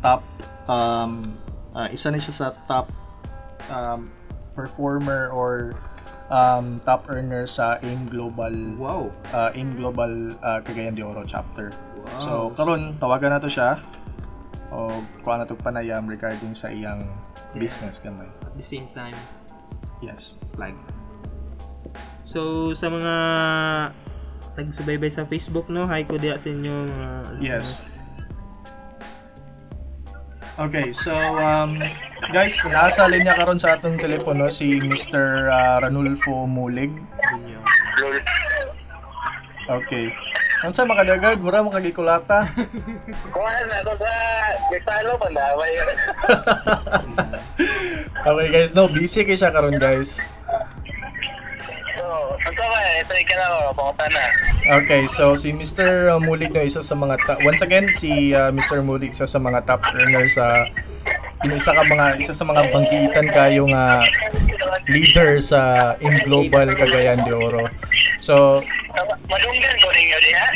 top 0.00 0.24
um 0.64 1.36
uh, 1.76 1.88
isa 1.92 2.08
ni 2.08 2.18
siya 2.18 2.32
sa 2.32 2.46
top 2.64 2.88
um, 3.68 4.08
performer 4.56 5.28
or 5.36 5.76
um, 6.32 6.80
top 6.88 7.04
earner 7.12 7.44
sa 7.44 7.76
AIM 7.84 8.08
Global 8.08 8.52
Wow. 8.80 9.12
uh, 9.36 9.52
AIM 9.52 9.76
Global 9.76 10.32
uh, 10.40 10.64
Cagayan 10.64 10.96
de 10.96 11.04
Oro 11.04 11.20
chapter. 11.28 11.68
Wow. 12.00 12.16
So 12.16 12.32
karon 12.56 12.96
tawagan 12.96 13.36
na 13.36 13.40
to 13.44 13.52
siya 13.52 13.76
o 14.68 15.00
kuha 15.24 15.40
na 15.40 15.44
to 15.48 15.56
panayam 15.56 16.04
regarding 16.04 16.52
sa 16.52 16.68
iyang 16.68 17.04
Yeah. 17.56 17.64
business 17.64 17.98
gamay. 18.04 18.28
At 18.44 18.52
the 18.54 18.64
same 18.64 18.88
time, 18.92 19.16
Yes. 20.04 20.36
plug. 20.52 20.76
So, 22.28 22.70
sa 22.76 22.92
mga 22.92 23.14
tagsubaybay 24.52 25.08
sa 25.08 25.24
Facebook, 25.24 25.72
no? 25.72 25.88
Hi 25.88 26.04
ko 26.04 26.20
diya 26.20 26.36
sa 26.36 26.48
inyo, 26.52 26.74
mga 26.86 27.08
Yes. 27.40 27.88
Okay, 30.58 30.90
so 30.90 31.14
um, 31.38 31.78
guys, 32.34 32.58
nasa 32.66 33.06
linya 33.06 33.30
karon 33.38 33.62
sa 33.62 33.78
atong 33.78 33.94
telepono 33.94 34.50
si 34.50 34.82
Mr. 34.82 35.46
uh, 35.46 35.78
Ranulfo 35.78 36.50
Mulig. 36.50 36.90
listeners 39.68 40.27
ninyo. 40.58 40.58
Okay. 40.58 40.66
Unsa 40.66 40.82
makadagag 40.82 41.38
mura? 41.38 41.62
Kuhan 43.30 43.64
na 43.70 43.78
to 43.86 43.94
sa 43.94 44.10
Gestalo, 44.74 45.14
pandaway. 45.18 45.72
okay 48.28 48.48
guys, 48.50 48.74
no 48.74 48.90
busy 48.90 49.22
kay 49.22 49.38
siya 49.38 49.54
karon 49.54 49.78
guys. 49.78 50.18
na. 54.10 54.24
Okay, 54.82 55.02
so 55.10 55.34
si 55.38 55.54
Mr. 55.54 56.18
Mulig 56.22 56.52
na 56.52 56.66
isa 56.66 56.82
sa 56.82 56.94
mga 56.94 57.16
ta- 57.24 57.40
once 57.42 57.62
again 57.62 57.86
si 57.96 58.34
uh, 58.34 58.52
Mr. 58.52 58.84
Mulig 58.84 59.14
isa 59.14 59.26
sa 59.26 59.40
mga 59.40 59.64
top 59.64 59.80
earner 59.96 60.28
sa 60.28 60.66
isa 61.46 61.70
ka 61.70 61.82
mga 61.86 62.06
isa 62.18 62.34
sa 62.34 62.42
mga 62.42 62.74
bangkitan 62.74 63.28
kayo 63.30 63.62
nga 63.70 64.02
leader 64.90 65.38
sa 65.38 65.94
in 66.02 66.18
global 66.26 66.66
Cagayan 66.74 67.22
de 67.22 67.32
Oro. 67.32 67.70
So, 68.18 68.66
Madunggan 69.28 69.76
ko 69.76 69.88
ninyo 69.92 70.18
diha. 70.24 70.46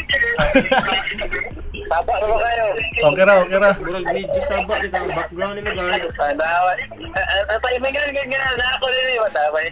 Tapa 1.92 2.12
na 2.20 2.24
ba 2.24 2.36
kayo? 2.40 2.66
okay 3.04 3.24
ra, 3.28 3.34
okay 3.44 3.58
ra. 3.60 3.70
Murag 3.76 4.06
medyo 4.16 4.40
saba 4.48 4.80
dito 4.80 4.96
ang 4.96 5.12
background 5.12 5.54
ni 5.56 5.62
Magal. 5.64 6.08
Pandaway. 6.16 6.78
Ang 7.52 7.60
taimingan 7.60 8.08
ganyan 8.16 8.54
na 8.56 8.66
ako 8.80 8.86
din 8.88 9.04
yung 9.12 9.24
mataway. 9.28 9.66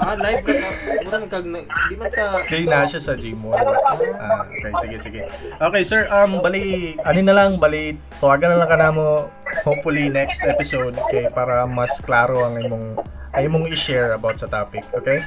Ah, 0.00 0.16
live 0.16 0.42
ka 0.48 0.52
na. 0.56 0.68
Murag 1.04 1.24
kag 1.28 1.44
na, 1.44 1.60
di 1.68 1.94
man 2.00 2.08
sa 2.08 2.24
Kay 2.48 2.64
na 2.64 2.88
siya 2.88 3.00
sa 3.04 3.12
Gmall. 3.20 3.52
Ah, 3.52 4.48
okay, 4.48 4.72
sige, 4.80 4.96
sige. 4.96 5.20
Okay, 5.60 5.82
sir, 5.84 6.08
um, 6.08 6.40
bali, 6.40 6.96
ano 7.04 7.20
na 7.20 7.34
lang, 7.36 7.60
bali, 7.60 8.00
tawagan 8.16 8.56
na 8.56 8.64
lang 8.64 8.70
ka 8.72 8.78
na 8.80 8.88
mo, 8.88 9.28
hopefully, 9.68 10.08
next 10.08 10.40
episode, 10.48 10.96
okay, 10.96 11.28
para 11.36 11.68
mas 11.68 12.00
klaro 12.00 12.48
ang 12.48 12.56
imong, 12.64 12.96
ay 13.36 13.44
imong 13.44 13.68
i-share 13.68 14.16
about 14.16 14.40
sa 14.40 14.48
topic, 14.48 14.88
okay? 14.96 15.20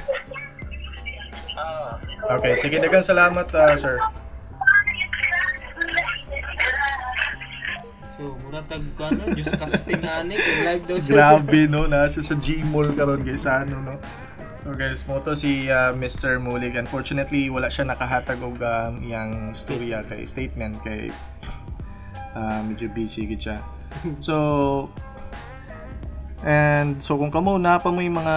Ah. 1.54 2.11
Okay, 2.22 2.52
sige, 2.54 2.76
dagang 2.78 3.02
salamat, 3.02 3.46
ah, 3.58 3.74
sir. 3.74 3.98
So, 8.14 8.38
murag 8.46 8.66
tag 8.70 8.84
ano, 9.02 9.22
just 9.34 9.58
casting 9.58 10.06
ani 10.06 10.38
kay 10.38 10.58
live 10.62 10.84
daw 10.86 10.96
siya. 11.02 11.12
Grabe, 11.18 11.66
no, 11.66 11.90
nasa 11.90 12.22
sa 12.22 12.38
Gmall 12.38 12.94
karon 12.94 13.26
guys, 13.26 13.42
ano, 13.50 13.82
no? 13.82 13.94
So 14.62 14.70
guys, 14.78 15.02
mo 15.10 15.18
to 15.18 15.34
si 15.34 15.66
ah, 15.74 15.90
Mr. 15.90 16.38
Mulig. 16.38 16.78
Unfortunately, 16.78 17.50
wala 17.50 17.66
siya 17.66 17.82
nakahatag 17.82 18.38
og 18.38 18.62
um, 18.62 19.02
iyang 19.02 19.58
storya 19.58 20.06
kay 20.06 20.22
statement 20.22 20.78
kay 20.86 21.10
ah, 22.38 22.62
medyo 22.62 22.86
busy 22.94 23.26
gid 23.26 23.42
siya. 23.42 23.58
So 24.22 24.86
and 26.46 27.02
so 27.02 27.18
kung 27.18 27.34
kamo 27.34 27.58
na 27.58 27.82
pa 27.82 27.90
mo 27.90 27.98
yung 28.06 28.22
mga 28.22 28.36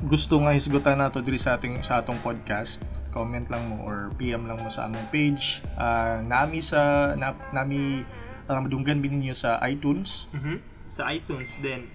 gusto 0.00 0.40
nga 0.40 0.56
hisgutan 0.56 0.96
nato 0.96 1.20
diri 1.20 1.36
sa 1.36 1.60
ating 1.60 1.84
sa 1.84 2.00
atong 2.00 2.24
podcast, 2.24 2.80
comment 3.10 3.46
lang 3.48 3.68
mo 3.70 3.86
or 3.86 4.10
PM 4.16 4.46
lang 4.46 4.58
mo 4.60 4.68
sa 4.70 4.86
among 4.86 5.06
page. 5.10 5.62
Ah, 5.78 6.22
nami 6.22 6.62
sa 6.62 7.12
na, 7.14 7.34
nami 7.50 8.02
ang 8.46 8.66
madunggan 8.66 9.02
bininyo 9.02 9.34
sa 9.34 9.58
iTunes, 9.66 10.30
Mhm. 10.30 10.62
Sa 10.96 11.02
iTunes 11.12 11.50
then 11.60 11.90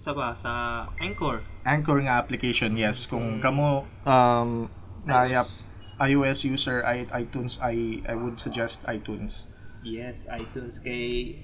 sa 0.00 0.14
ba 0.14 0.32
sa 0.38 0.86
Anchor. 1.02 1.42
Anchor 1.66 1.98
nga 2.06 2.22
application. 2.22 2.78
Yes, 2.78 3.10
kung 3.10 3.42
kamo 3.42 3.84
um 4.06 4.70
na 5.02 5.44
iOS 5.98 6.46
user 6.46 6.84
i 6.86 7.08
iTunes 7.10 7.58
I 7.58 8.00
I 8.06 8.14
would 8.14 8.38
suggest 8.38 8.86
iTunes. 8.86 9.50
Yes, 9.82 10.30
iTunes 10.30 10.78
kay 10.80 11.34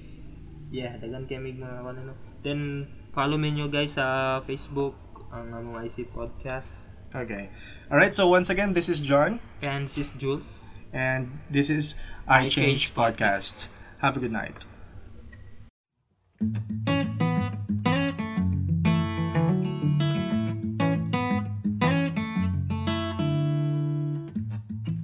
yeah, 0.71 0.95
dagan 0.97 1.27
kay 1.27 1.37
mig 1.43 1.59
mga 1.59 1.83
ano 1.83 2.01
no. 2.11 2.15
Then 2.41 2.87
follow 3.11 3.35
me 3.35 3.51
nyo 3.51 3.67
guys 3.67 3.99
sa 3.99 4.39
Facebook 4.47 4.95
ang 5.33 5.51
among 5.51 5.83
IC 5.85 6.09
podcast 6.13 6.93
Okay. 7.13 7.45
All 7.93 7.99
right, 7.99 8.15
so 8.15 8.27
once 8.27 8.49
again, 8.49 8.73
this 8.73 8.89
is 8.89 8.99
John 8.99 9.39
and 9.61 9.87
this 9.87 9.97
is 9.99 10.09
Jules. 10.17 10.63
and 10.93 11.29
this 11.49 11.69
is 11.69 11.93
I 12.27 12.45
I 12.45 12.49
Change 12.49 12.89
Change 12.89 12.95
podcast. 12.95 13.67
Have 14.01 14.17
a 14.17 14.19
good 14.19 14.31
night. 14.33 14.65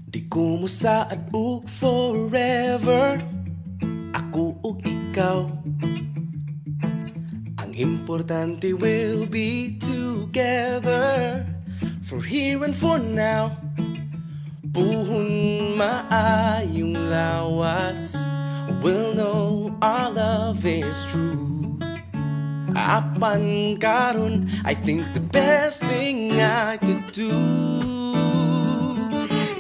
Di 0.10 0.26
ko 0.26 0.58
mo 0.58 0.66
saad 0.66 1.30
og 1.30 1.70
forever 1.70 3.22
Ako 4.18 4.58
ug 4.66 4.82
ikaw 4.82 5.46
Ang 7.62 7.72
importante 7.78 8.74
will 8.74 9.30
be 9.30 9.78
together 9.78 11.46
For 12.10 12.24
here 12.24 12.64
and 12.64 12.76
for 12.76 12.98
now 12.98 13.56
Puhon 14.74 15.78
maayong 15.78 16.98
lawas 17.06 18.18
We'll 18.82 19.14
know 19.14 19.78
our 19.80 20.10
love 20.10 20.66
is 20.66 21.06
true. 21.14 21.78
Apan 22.74 23.78
karon 23.78 24.50
I 24.66 24.74
think 24.74 25.06
the 25.14 25.22
best 25.22 25.86
thing 25.86 26.34
I 26.42 26.82
could 26.82 27.14
do 27.14 27.30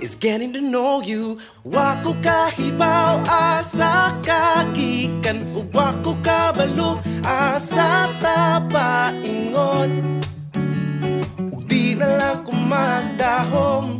Is 0.02 0.18
getting 0.18 0.50
to 0.58 0.62
know 0.62 1.06
you. 1.06 1.38
Wako 1.62 2.18
kahibaw 2.26 3.30
asa 3.30 4.18
kagikan 4.26 5.54
wako 5.70 6.18
kabalo 6.26 6.98
asa 7.22 8.10
tapaingon 8.18 10.19
na 12.00 12.08
lang 12.16 12.48
ko 12.48 12.56
magdahom. 12.56 14.00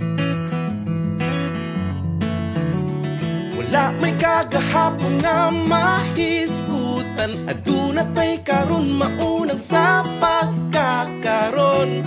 Wala 3.70 3.94
may 4.02 4.18
kagahapon 4.18 5.22
nga 5.22 5.54
mahiskutan 5.54 7.46
Aduna 7.46 8.02
tay 8.18 8.42
karon 8.42 8.98
maunang 8.98 9.62
sa 9.62 10.02
pagkakaron 10.18 12.02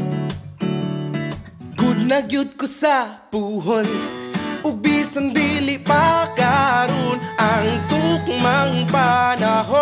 Good 1.76 2.08
na 2.08 2.24
gyud 2.24 2.56
ko 2.56 2.64
sa 2.64 3.28
puhon 3.28 4.21
Ug 4.62 4.78
bisan 4.78 5.34
dili 5.34 5.82
pa 5.82 6.30
karon 6.38 7.18
ang 7.42 7.82
tukmang 7.90 8.86
panahon. 8.94 9.82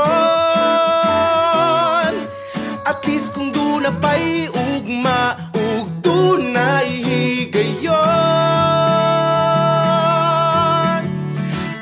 At 2.88 3.04
least 3.04 3.36
kung 3.36 3.52
duna 3.52 3.92
pa'y 4.00 4.48
ugma 4.48 5.36
ug 5.52 5.84
dunay 6.00 6.88
higayon. 7.04 7.92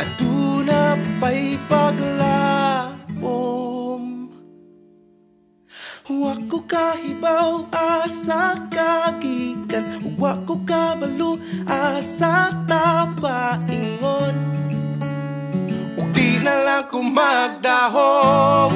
Aduna 0.01 0.97
pa'y 1.21 1.62
paglabom 1.69 3.13
Wa 6.10 6.33
ko 6.49 6.65
kahibaw 6.65 7.69
asa 7.69 8.57
Wa 10.17 10.34
ko 10.49 10.58
kabalo 10.65 11.38
asa 11.69 12.49
tapaingon 12.65 14.34
Ug 15.93 16.10
di 16.10 16.41
na 16.41 16.58
lang 16.65 16.89
ko 16.89 17.06
magdahom 17.06 18.73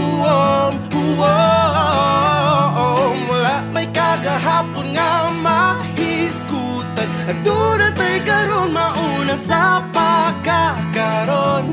Wala 3.25 3.65
may 3.73 3.89
kagahapon 3.89 4.93
nga 4.93 5.33
mahiskutan 5.41 7.09
Aduna 7.25 7.89
tay 7.97 8.21
karon 8.21 8.69
mauna 8.69 9.33
sa 9.33 9.81
pagkakaron 9.89 11.65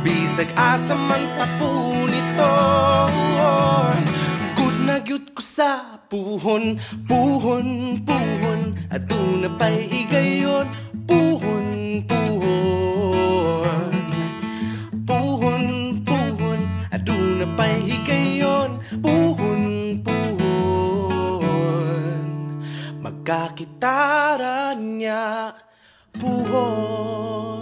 Bisag 0.00 0.48
asa 0.56 0.96
man 0.96 1.28
tapon 1.36 1.96
sa 5.56 6.04
puhon 6.12 6.76
Puhon, 7.08 8.04
puhon. 8.04 8.76
Aduna 8.92 9.48
pa'y 9.56 9.88
higayon. 9.88 10.68
Puhon, 11.08 12.04
puhon. 12.04 13.94
Puhon, 15.08 15.64
puhon. 16.04 16.60
Aduna 16.92 17.46
pa'y 17.56 17.88
higayon. 17.88 18.70
Puhon, 19.00 19.64
puhon. 20.04 21.46
Magkakitaran 23.00 24.76
niya 25.00 25.56
Puhon 26.20 27.55